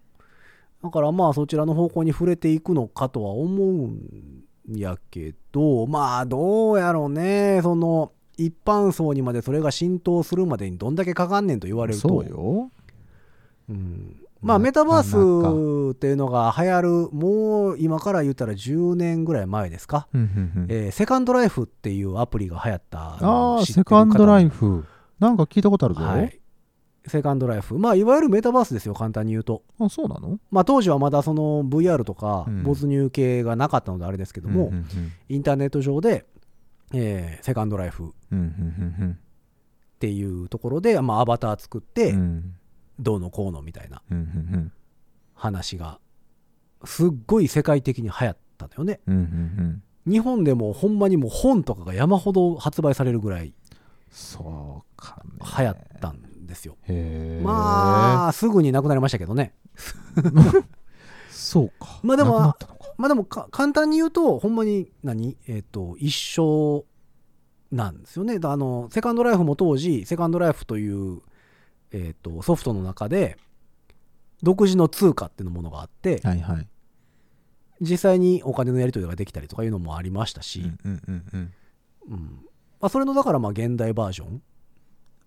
[0.82, 7.60] だからまあ、そちらの方向に触れていくのかとは思うんやけど、まあ、どうやろうね。
[7.62, 12.08] その、一般層にまでそれが浸透するまでにどんだけかかんねんと言われると。
[12.08, 12.70] そうよ
[13.68, 20.06] うんまあ、なメタバースっていうのが流行る、もう今から言ったら10年ぐらい前ですか。
[20.68, 24.84] えーセカンドライフっていうアプリが流行ったああセカンドライ方フ
[25.18, 26.40] なんか聞いたことあるぞ、もはい。
[27.06, 27.78] セカンドライフ。
[27.78, 29.62] まあ、いわゆるメタバースですよ、簡単に言うと。
[29.78, 30.38] あそうなの？
[30.50, 34.72] まあ、当時はまだその VR とかうん没入系がなかったのであれですけども、
[35.30, 36.26] インターネット上で、
[36.94, 38.14] えーセカンドライフ。
[38.32, 42.14] っていうところで、まあ、アバター作って、
[42.98, 44.02] どうのこうのみたいな。
[45.34, 45.98] 話が、
[46.84, 49.00] すっごい世界的に流行ったのよね。
[49.06, 50.12] うんうんうん。
[50.12, 53.54] 日本でもほんまにもう本とかが山ほど発売されるぐらい
[54.10, 55.32] そうかね。
[55.58, 56.76] 流行ったんですよ。
[57.42, 59.54] まあ、すぐになくなりましたけどね。
[61.30, 62.00] そうか。
[62.04, 62.54] まあでも
[62.96, 66.84] まあでもか簡単に言うと、ほんまに何、えっ、と、一緒
[67.70, 68.38] なんですよね。
[68.38, 71.20] だあの、セカンドライフも当時、セカンドライフという、
[71.92, 73.36] えっ、と、ソフトの中で、
[74.42, 76.68] 独自の通貨っていうものがあって、はいはい。
[77.80, 81.52] 実際にお金のやり取りができたりとかいうのもありましたし、うんうんうんうん。
[82.08, 82.20] うん。
[82.80, 84.42] まあ、それのだからまあ現代バージョン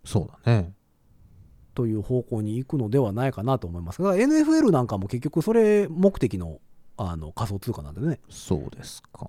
[0.05, 0.73] そうだね。
[1.73, 4.01] という方向に行くのではないかなと思います。
[4.01, 6.59] が NFL なんかも結局それ目的の
[6.97, 9.27] あの仮想通貨なんでね、そうですか。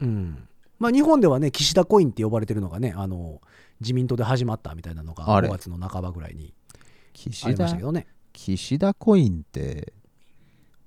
[0.00, 0.48] うん。
[0.78, 3.40] まあ、日本ではね岸田コインって呼ばれてるのがねあの
[3.80, 5.48] 自民党で始まったみたいなのがあれ。
[5.48, 6.78] 5月の半ばぐらいにあ
[7.12, 9.92] 岸りまし田たけどね、岸田コインって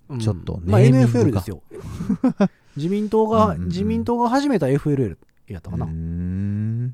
[0.09, 0.19] うん。
[0.19, 1.63] ちょっとまあ、ネーミング NFL がですよ。
[2.77, 3.67] 自民党がうんうんうん。
[3.67, 5.85] 自民党が始めた FLL やったかな、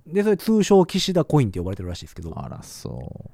[0.08, 2.34] でそれ通称岸田コインって呼ばれてるらしいですけど。
[2.36, 3.32] あらそ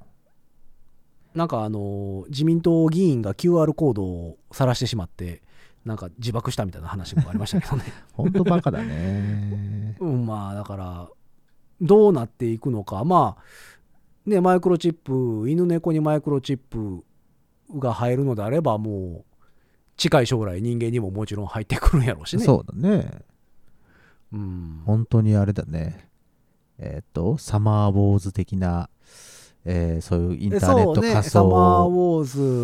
[1.36, 5.41] なんかあの自民党議員が QR コードを晒してしまって
[5.86, 7.84] なんか自爆したみたいな話もありましたけどね。
[7.88, 9.98] うほんとバカだね。
[10.00, 11.10] うんまあだから
[11.82, 13.04] どうなっていくのか。
[13.04, 13.43] まあ
[14.26, 17.04] ねマイクロチップ犬猫にマイクロチップ
[17.78, 19.34] が入るのであればもう
[19.98, 22.43] 近い将来人間にももちろん入ってくるんやろうしね。
[22.43, 23.10] そうだね。
[24.32, 24.82] うん。
[24.86, 26.10] 本当にあれだね。
[26.80, 28.89] えっ、とサマーウォーズ的な、
[29.65, 32.23] えーそういうインターネットそうねマーウ想ォー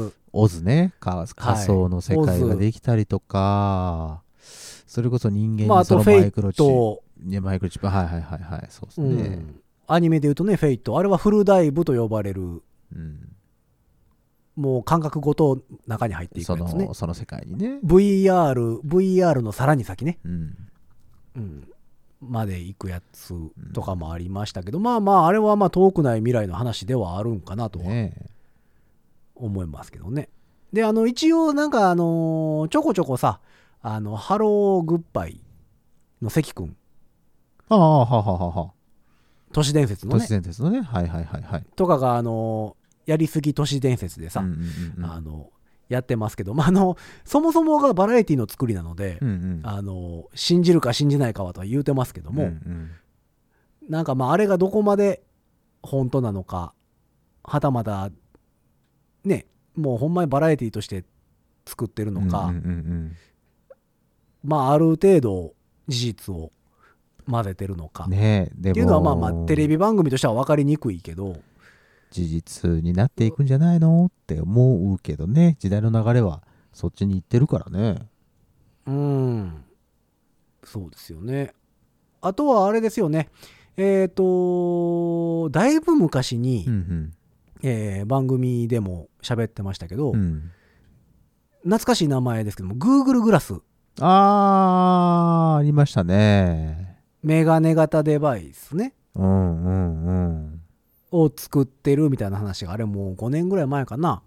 [0.09, 0.13] ズ。
[0.31, 4.21] オズねか仮想の世界ができたりとか、
[4.85, 9.59] それこそ人間にそのマイクロチットプ、ね、マイクロチップはいはいはいはいそうですうね、ん。
[9.87, 10.97] アニメで言うとねフェイト。
[10.99, 12.61] あれはフルダイブと呼ばれる
[12.95, 13.35] うん。
[14.55, 16.85] もう感覚ごと中に入っていくそやつね。
[16.85, 20.57] のその世界にね、VR VR のさらに先ね、うん、
[21.37, 21.67] うん、
[22.21, 23.33] まで行くやつ
[23.73, 27.85] とかもありましたけど、まあまああれはまあ遠くない未来の話ではあるんかなとは
[29.35, 30.29] 思いますけどね。
[30.73, 33.39] で、あの、一応なんかあのちょこちょこさ、
[33.81, 35.41] あの、ハローグッバイ
[36.21, 36.75] の関くん、
[37.69, 38.71] ああはははは
[39.51, 40.81] 都市伝説の都ね、市伝説のね。
[40.81, 41.65] はいはいはいはい。
[41.75, 45.11] とかがあのやりすぎ都市伝説でさ、うんうんうんうん。
[45.11, 45.49] あの、
[45.89, 49.61] やってますけど、まあ、あの、そもそもがバラエティの作りなので、うんうん。
[49.63, 52.91] あの、信じるか信じないかはとは言うてますけども、うんうん。
[53.89, 55.23] なんかまあ、あれがどこまで
[55.81, 56.73] 本当なのか、
[57.43, 58.11] はたまた、
[59.25, 61.03] ね、もうほんまにバラエティとして
[61.65, 63.15] 作ってるのか、うんうんうん
[64.43, 65.53] まあ、ある程度
[65.87, 66.51] 事実を
[67.29, 71.37] 混ぜてるのか、うんねっていうのはまあまあ、テレビ番組としては分かりにくいけど、
[72.11, 75.55] 事実になっていくんじゃないのって思うけどね。
[75.59, 76.43] 時代の流れは
[76.73, 78.07] そっちに行ってるからね。
[78.87, 79.63] うん。
[80.63, 81.53] そうですよね。
[82.21, 83.29] あとはあれですよね。
[83.77, 87.11] えっ、と、だいぶ昔に、うん
[87.61, 90.15] えー番組でも喋ってましたけど、うん。
[90.15, 90.51] うん
[91.63, 93.53] 懐かしい名前ですけども、Google グラス、
[93.99, 96.97] あーありましたね。
[97.21, 100.48] メガネ型デバイスね、うんうんうん
[101.11, 104.21] を作ってるみたいな話が、あれもう5年ぐらい前かな、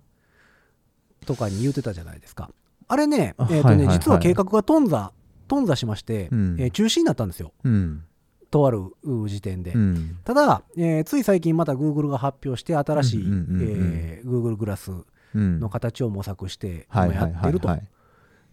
[1.26, 2.50] とかに言ってたじゃないですか。
[2.88, 3.98] あれね、えーとねあはいはいはい。
[3.98, 5.10] 実は計画が頓挫、
[5.48, 6.56] 頓挫しまして、うん。
[6.58, 7.52] えー中止になったんですよ。
[7.64, 8.04] うん。
[8.50, 9.72] とあるう時点で。
[9.72, 10.18] うん。
[10.24, 13.60] ただ、えーつい最近また Google が発表して新しい、うんうんうんうん
[13.94, 14.92] えー Google グラス
[15.34, 17.78] うんの形を模索して今やってるとは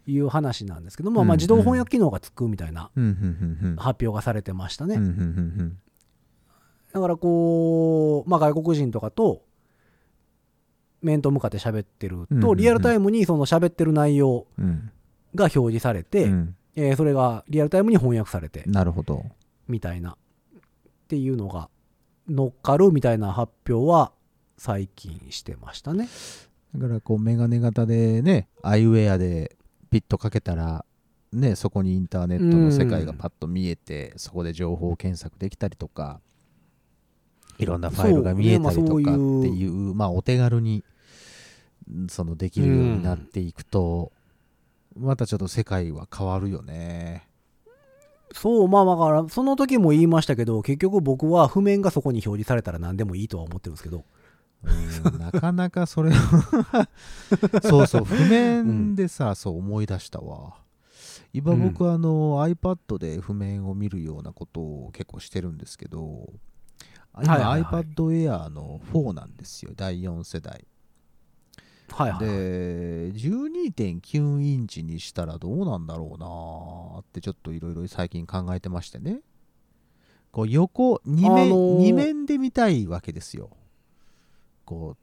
[0.06, 2.90] いう話なんですけども、うんまあ、自動翻訳機能がつくみたいな
[3.76, 4.96] 発表がされてましたね、
[6.92, 9.42] だからこう、まあ、外国人とかと
[11.02, 12.56] 面と向かって喋ってると、うんうんうん。
[12.56, 14.90] リアルタイムにその喋ってる内容うん。
[15.34, 16.56] が表示されて、うん。
[16.76, 19.24] えーそれがリアルタイムに翻訳されてなるほど。
[19.68, 20.16] みたいなっ
[21.08, 21.68] ていうのが
[22.28, 24.12] 乗っかるみたいな発表は
[24.56, 26.08] 最近してましたね。
[26.76, 29.56] だからこうメガネ型でねアイウェアで
[29.90, 30.84] ピッとかけたら
[31.32, 36.20] ねそこにインターネットの世界がパッと見えて、そこで情報検索できたりとか
[37.60, 40.84] いろんなファイルが見えたりとかってそうねまあお手軽に
[41.90, 44.12] んそのできるようになっていくと、
[44.96, 47.26] またちょっと世界は変わるよね。
[48.32, 54.04] そう、まあだから、その時も言いましたけど、結局僕は譜面がそこに表示されたら何でもいいとは思ってるんですけど、
[54.62, 56.12] うんなかなかそれ
[57.64, 60.54] そうそう譜面でさ、そう思い出したわ。
[61.32, 66.28] 今僕、あの iPad で譜面を見るようなことを結構してるんですけど
[67.22, 67.82] 今、はいはいはい。
[67.82, 69.72] iPad Air の4なんですよ。
[69.76, 70.64] 第4世代。
[71.90, 72.36] はいはいはい。
[72.36, 79.20] で12.9インチにしたらどうなんだろうなーってちょっといろいろ最近考えてましてね。
[80.30, 83.50] こう横2面,、あのー二面で見たいわけですよ。
[84.64, 84.96] こ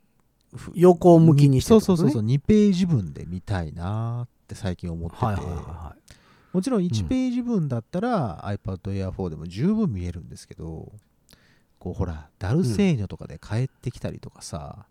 [0.53, 6.13] うふ横向きにしてそうそうそうそう2ページ分で見たいなーって最近思ってて、はいはいはいはい。
[6.53, 10.93] もちろん1ページ分だったら、iPad Air 4でも十分見えるんですけど
[11.87, 14.87] こうほらダルセーニョとかで帰ってきたりとかさ、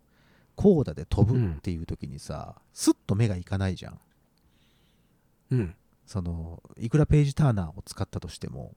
[0.55, 4.01] コーダで飛ぶっていう時にさ、スッと目がいかないじゃん
[5.51, 5.75] うん。
[6.07, 8.75] そのいくらページターナーを使ったとしても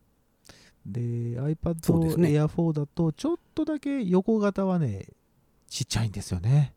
[0.85, 5.05] で iPad ですね Air 4だとちょっとだけ横型はね
[5.69, 6.73] ちっちゃいんですよね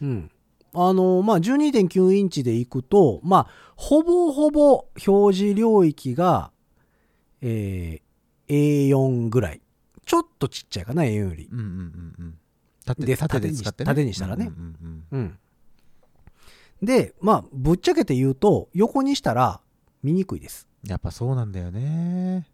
[0.00, 0.30] うん。
[0.74, 6.50] あの、まあ、12.9インチでいくと、まあ、ほぼほぼ表示領域が、
[7.40, 8.12] えー
[8.52, 9.61] A4 ぐらい。
[10.04, 11.48] ちょっとちっちゃいかな、A4 より。
[11.50, 12.38] うんうんうんうん
[12.84, 15.38] 縦で縦で使って、ね、縦にしたらねうんうんうんうん。
[16.82, 19.60] で、まあ、ぶっちゃけて言うと、横にしたら
[20.02, 20.66] 見にくいです。
[20.84, 22.44] やっぱそうなんだよね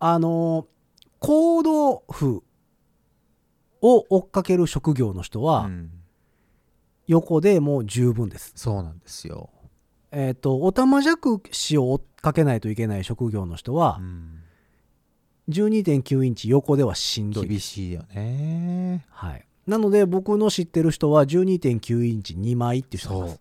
[0.00, 0.66] あの、
[1.20, 2.42] コード譜
[3.80, 5.90] を追っかける職業の人は、うん
[7.06, 8.52] 横でもう十分です。
[8.54, 9.50] そうなんですよ、
[10.12, 14.39] えっ、と、おたまじゃくしを追っかけないといけない職業の人はう、ん
[15.48, 17.48] 12.9インチ横ではしんどい。
[17.48, 19.04] 厳しいよね。
[19.10, 19.44] はい。
[19.66, 23.40] なので、僕の知ってる人は12.9インチ2枚っていう人がいます。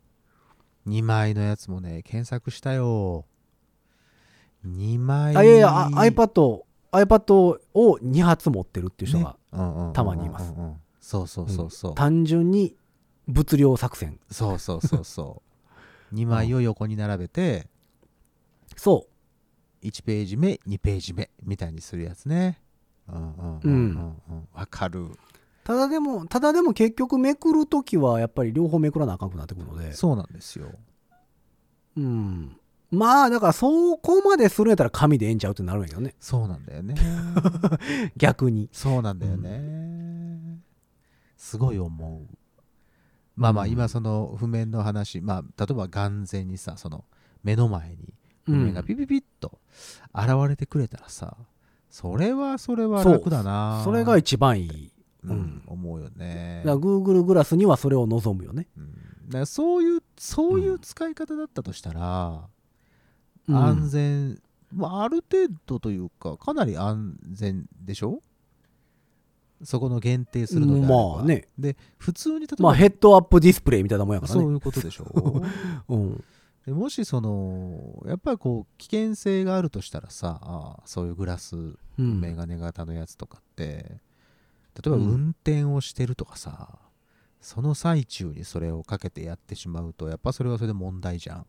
[0.88, 3.26] 2枚のやつもね検索したよ。
[4.66, 5.36] 2枚。
[5.36, 6.62] あ、いやいや、あ iPad、
[6.92, 9.38] iPad を2発持ってるっていう人が、
[9.94, 12.76] たまにいますうんうんそうそうそうそう、単純に
[13.28, 14.20] 物量作戦。
[14.30, 15.42] そうそうそうそ
[16.12, 16.16] う。
[16.16, 17.68] 2枚を横に並べて。
[18.78, 19.09] そう。
[19.84, 22.62] 1ページ目2ページ目みたいにするやつね。
[23.08, 23.72] うんうんうんうん。
[24.30, 24.48] うん。
[24.54, 25.10] わかる。
[25.64, 30.72] ただでも、ただでも結局めくるときはやっぱり両方めくらなあかんくなってくるので、そうなんですよ。
[31.98, 32.58] うん。
[32.92, 36.16] まあだからそこまでするんやったら紙でええんちゃうってなるんやけどね。
[36.20, 36.96] そうなんだよね。
[38.18, 38.70] 逆に。
[38.72, 40.60] そうなんだよね、
[41.38, 42.36] すごい思う。
[43.36, 43.72] まあまあうん。
[43.72, 47.06] 今その譜面の話まあ例えば眼前にさその
[47.44, 48.19] 目の前に譜
[48.52, 49.60] 面がピピピッと
[50.14, 51.38] 現れてくれたらさ
[51.90, 53.82] それはそれは楽だな。
[53.84, 54.92] それが一番いい。
[55.24, 55.32] うん。
[55.32, 55.64] うん。
[55.68, 56.62] 思うよね。
[56.66, 58.94] だから Google グラスにはそれを望むよね、うん。
[59.28, 62.48] だからそういうそういう使い方だったとしたら、
[63.48, 63.56] うん。
[63.58, 64.42] 安全、
[64.74, 68.22] まあ、ある程度というかかなり安全でしょ？
[69.64, 71.50] そこの限定するのでまあね。
[71.58, 74.40] で普通に例えば、まあヘッドアップディスプレイみたいなもんやからね。
[74.42, 75.06] そういうことでしょ？
[75.90, 76.12] うん。
[76.12, 76.24] で
[76.72, 81.56] もしそのやっぱりこう危険性があるとしたらさあそういうグラス
[82.00, 82.22] うん。
[82.22, 85.04] メガネ型のやつとかって、例えばうん。
[85.04, 86.80] 運転をしてるとかさ、
[87.42, 91.44] その最中にそれをかけてやってしまうとやっぱそれはそれで問題じゃ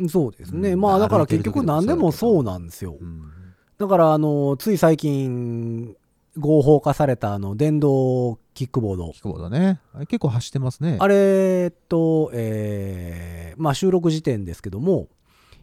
[0.00, 2.96] ん、そうですね、うんまあだから結局何でもそうなんですよ。
[3.00, 3.30] うん。
[3.78, 5.96] だからあのつい最近
[6.36, 9.12] 合法化されたあの電動キックボード。
[9.12, 9.80] キックボードね。
[9.94, 10.96] あれ結構走ってますね。
[11.00, 15.08] あれとえーまあ収録時点ですけども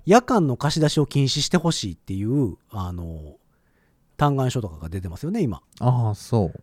[0.05, 3.35] 夜間の貸し出しを禁止してほしいっていうあの
[4.17, 5.61] 嘆願書とかが出てますよね今。
[5.79, 6.59] ああそう。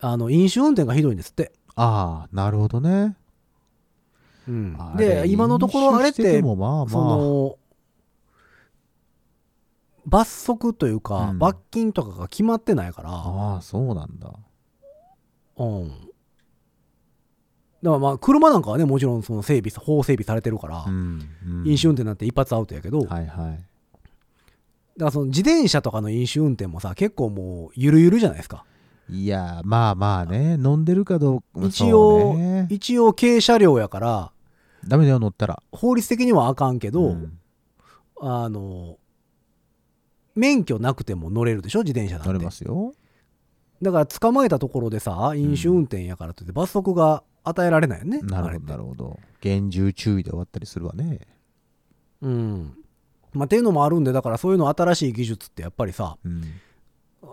[0.00, 3.16] あの飲酒運転がひどいんですって、ああなるほどね。
[4.78, 6.88] あれで今のところあれっ飲酒しててもまあまあ。
[6.88, 7.58] その
[10.06, 11.38] 罰則というか、うん。
[11.38, 13.10] 罰金とかが決まってないから。
[13.10, 14.32] ああそうなんだ。
[15.56, 15.88] うん。
[17.82, 21.68] だからまあ、車なんかはね、もちろんその整備、法整備されてるから、うん、うん。
[21.68, 23.26] 飲酒運転なんて一発アウトやけど、だかはい。
[23.26, 23.64] はい
[24.96, 28.64] らその自転車とかの飲酒運転もさ、結構もう、ゆるゆるじゃないですか。
[29.10, 30.54] いやまあまあね。
[30.54, 32.66] 飲んでるかどうか一応そうね。
[32.70, 34.32] 一応、軽車両やから、
[34.86, 35.62] ダメだよ乗ったら。
[35.72, 37.38] 法律的にはあかんけど、うん。
[38.20, 38.98] あの、
[40.34, 42.28] 免許なくても乗れるでしょ、自転車なんて。
[42.32, 42.92] 乗れますよ。
[43.82, 48.20] だから、捕まえたところでさ、飲酒運転やからといって罰則が与えられないよね。
[48.20, 49.18] なるほどなるほど。
[49.40, 51.20] 厳重注意で終わったりするわね。
[52.22, 52.74] うん。
[53.32, 56.42] まあ、っていうのもあるんで、だからそういうの新しい技術ってやっぱりさ、うん。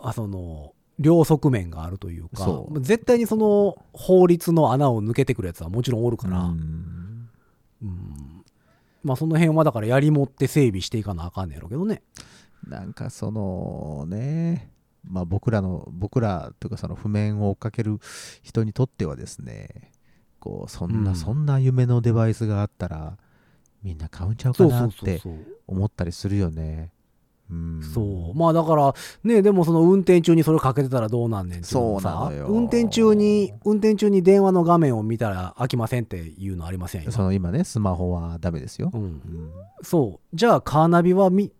[0.04, 2.48] あその両側面があるというか
[2.80, 8.44] 絶対にその法律の穴を抜けてくるやつはもちろんおるから、ううんん。
[9.04, 12.04] まあその辺はだからやりもって整備していかなあかんねやろうけどね
[12.68, 14.72] なんかそのね
[15.08, 18.00] まあ僕らの僕らというかその譜面を追っかける
[18.44, 19.92] 人にとってはですね
[20.40, 21.16] こうそんな、うん。
[21.16, 23.18] そんな夢のデバイスがあったら
[23.84, 26.92] みんな買うんちゃうかそうそうなってそうそう思ったりするよね。
[27.50, 27.82] うん。
[27.82, 28.38] そう。
[28.38, 28.94] まあだから
[29.24, 32.48] ねでもその運転中にそれかけてたらどうなんねんっていうのもさそうなのよ。
[32.48, 37.12] 運転中に運転中に電話の画面を見たら飽きませんっていうのありませんよ。
[37.12, 39.22] その今ねスマホはダメですよ、うん、うん。
[39.82, 40.36] そう。
[40.36, 41.52] じゃあカーナビは見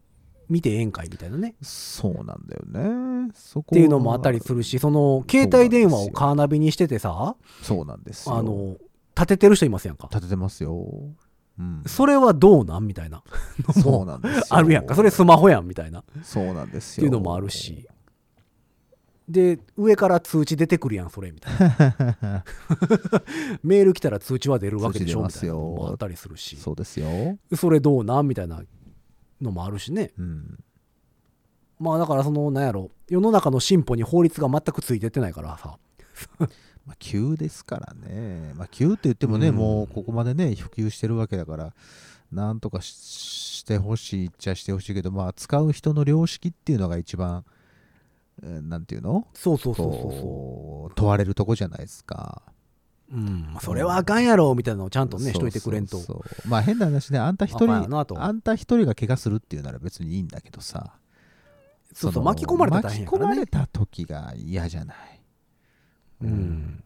[0.52, 1.56] 見てええんかいみたいなね。
[1.62, 3.32] そうなんだよね。
[3.34, 8.36] そこっていうのもあったりするしその携帯電話をカーナビにしててさそうなんですよ。
[8.36, 8.76] あの
[9.16, 10.10] 立ててる人いますやんか？
[10.12, 10.88] 立ててますよ、
[11.60, 13.24] うん、それはどうなんみたいな。
[13.82, 14.44] そうなんですよ。
[14.52, 14.94] あるやんか。
[14.96, 16.02] それスマホやんみたいな。
[16.02, 17.04] っそうなんですよ。
[17.04, 17.88] ていうのもあるし。
[19.30, 22.44] で上から通知出てくるやんそれみたいな。
[23.64, 26.58] メール来たら通知は出るわけでしょみたいなのもあったりするし。
[26.58, 28.28] そうですよ、それどうなん？
[28.28, 28.62] みたいな
[29.42, 30.12] のもあるしね。
[30.18, 30.64] うん、
[31.80, 32.92] まあだからそのなんやろ。
[33.10, 35.78] 世の中の進歩に法律が全くついてってないからさ。
[36.86, 39.56] まあ、急ですからね、まあ、急って言ってもね、うん。
[39.56, 41.74] もうここまでね普及してるわけだから
[42.32, 47.46] なんとかししてほしいっちゃしてほしいけどまあ使う人の良識っていうのが一番
[48.42, 49.28] えーなんていうの？
[49.36, 52.42] そうそうそうそうそこう問われるとこじゃないですか
[53.12, 53.58] ううん。
[53.62, 56.00] それはあかんやろみたいなのをちゃんとねしといてくれんと。
[56.48, 60.94] まあ変な話ねあんた一人あんた一人が怪我するっていうなら別にいいんだけどさ。
[61.94, 62.84] そうそうの巻き込まれたね。
[62.84, 64.98] 巻き込まれた時が嫌じゃない？
[66.22, 66.84] うん。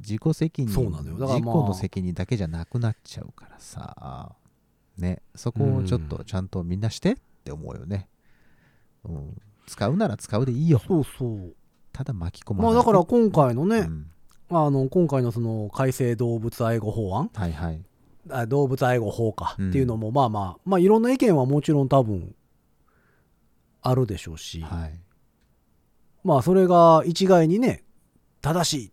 [0.00, 1.18] 自己責任そうなのよ。
[1.18, 1.54] だからまあ。
[1.54, 4.34] 自己の責任だけじゃなくなっちゃうからさ。
[4.98, 5.22] ね。
[5.34, 8.08] そこをちょっとちゃんとみんなしてって思うよね、
[9.04, 10.80] うん、使うなら使うでいいよ。
[10.84, 11.54] そうそう。
[11.92, 12.72] ただ巻き込まない。
[12.74, 14.10] まあだから今回のね、うん
[14.48, 17.30] あの今回のその改正動物愛護法案。
[17.34, 17.82] はいはい。
[18.30, 19.56] あ動物愛護法か。
[19.58, 19.68] うん。
[19.70, 22.34] っていうのもまあまあまあいろんな意見はもちろん多分
[23.82, 25.00] あるでしょうし、はい。
[26.24, 27.84] まあそれが一概にね
[28.40, 28.92] 正しい。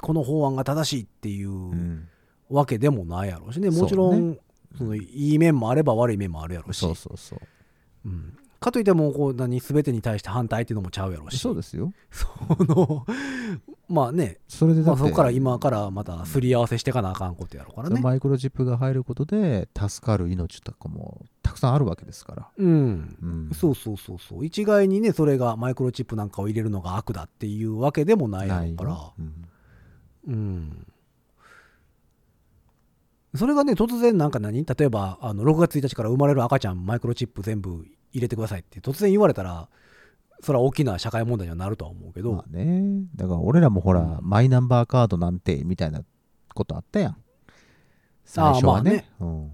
[0.00, 2.08] この法案が正しいっていううん。
[2.50, 3.70] わけでもないやろうしね。
[3.70, 4.38] もちろそん
[4.76, 6.78] そのいい面もあれば悪い面もあるやろうし。
[6.78, 7.40] そうそうそう。
[8.06, 11.38] うんかといってもこう何全てに対して反対っていうのもちゃうやろうし。
[11.38, 11.92] そうですよ。
[12.10, 12.26] そ
[12.64, 13.06] の
[13.88, 14.24] まあね。
[14.24, 18.00] まあ、それでだって、そこから今からまたすり合わせしていかなあかんことやろうからね。
[18.00, 23.16] マイクロチップが入ることで助かる命とかもたくさんあるわけですから、うん。
[23.22, 24.44] うん、そうそうそうそう。
[24.44, 28.90] 一概にねそれがマイクロチップなんかを入れるのが悪だっていうわけでもないだろうから。
[28.90, 29.14] よ。
[29.18, 29.48] うん。
[30.26, 30.86] うん。
[33.34, 34.64] それがね突然なんか何？
[34.64, 37.84] 例えばあの6月1日から生まれる赤ちゃんマイクロチップ全部
[38.14, 39.68] 入れてくださいって突然言われたら
[40.40, 43.02] それは大きな社会問題にはなるとは思うけど、まあね。
[43.16, 44.18] だから俺らもほら、うん。
[44.22, 46.02] マイナンバーカードなんてみたいな
[46.54, 47.16] ことあったやん。
[48.24, 49.50] 最初はね,、うん、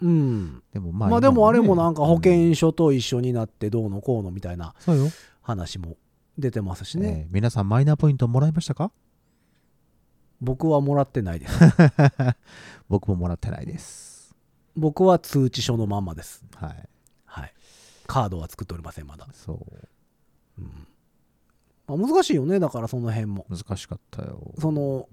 [0.00, 0.62] うん。
[0.72, 4.74] でもまあまあでもあれもなんか保うん険証と一緒になってどうのこうのみたいな
[5.42, 5.96] 話も
[6.38, 8.92] 出てますしね、えー皆さんマイナポイントもらいましたか？
[10.40, 11.58] 僕はもらってないです。
[12.88, 14.34] 僕ももらってないです。
[14.74, 16.44] 僕は通知書のまんまです。
[16.56, 16.88] はいはい
[18.10, 19.64] カードは作っておりませんまだ、そ
[20.58, 20.62] う。
[21.86, 23.46] まあ、難しいよねだからその辺も。
[23.48, 24.52] 難しかったよ。
[24.58, 25.08] その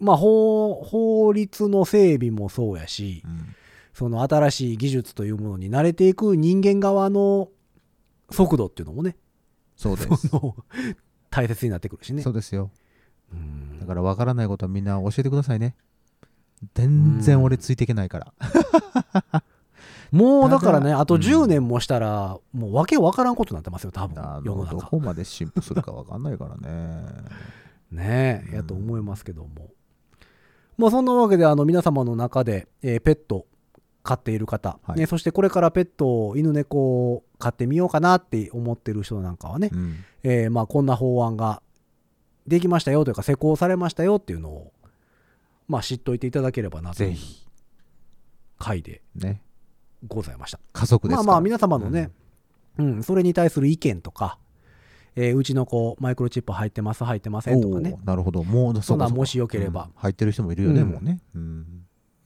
[0.00, 3.54] まあ法法律の整備もそうやしうん。
[3.92, 7.50] その新しい技術というものに慣れていく人間側の
[8.30, 9.16] 速度っていうのもね
[9.76, 10.28] そうです。
[11.30, 12.22] 大切になってくるしね。
[12.22, 12.72] そうですよ。
[13.32, 13.78] うん。
[13.78, 15.76] だから分からないことはみんな教えてくださいね。
[16.74, 19.44] 全然俺ついていけないから
[20.14, 21.20] もうだからねあとうん。
[21.20, 24.74] 10年もしたらもうわけわからんことになってますよ多分あ世の中。
[24.74, 27.04] のどこまで進歩するか分かんないからね。
[27.90, 29.70] ねえ、うんやと思いますけども。
[30.76, 33.46] まあそんなわけであの皆様の中で、えーペット
[34.02, 34.98] 飼っている方、はい。
[34.98, 39.94] ね、そしてこれからペットを犬猫を飼ってみようかなって思ってる人なんかはね、うん。
[40.22, 41.62] えーまあこんな法案が
[42.46, 44.72] できましたよというか施行されましたよっていうのを、
[45.68, 47.46] まあ知っといていただければなというぜひ。
[48.58, 49.42] 回でね
[50.06, 50.60] ございました。
[50.72, 52.10] 家族ですまあまあ皆様のね、
[52.78, 54.38] うん、それに対する意見とか、
[55.16, 57.96] えーうちの子マイクロチップ入ってます入ってませんとかね。
[58.04, 58.42] なるほど。
[58.42, 59.84] もうそんなもしよければ。
[59.84, 59.90] うん。
[59.96, 60.88] 入ってる人もいるよね、うん。
[60.88, 61.66] もうね、うん。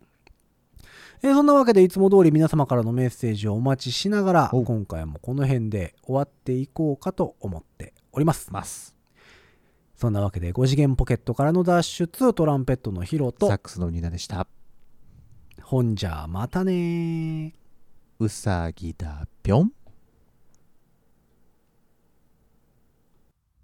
[1.22, 8.52] えーそんなわけでいつも通り皆様からのメッセージをお待ちしながらお今回もこの辺で終わっていこうかと思っております。
[8.52, 8.93] ます
[10.04, 14.46] そんなわけで5次元ポケットからの脱出トランペットのヒロとサックスのニナでした
[15.62, 17.52] ほんじゃまたねー。
[18.18, 19.72] うさぎだぴょん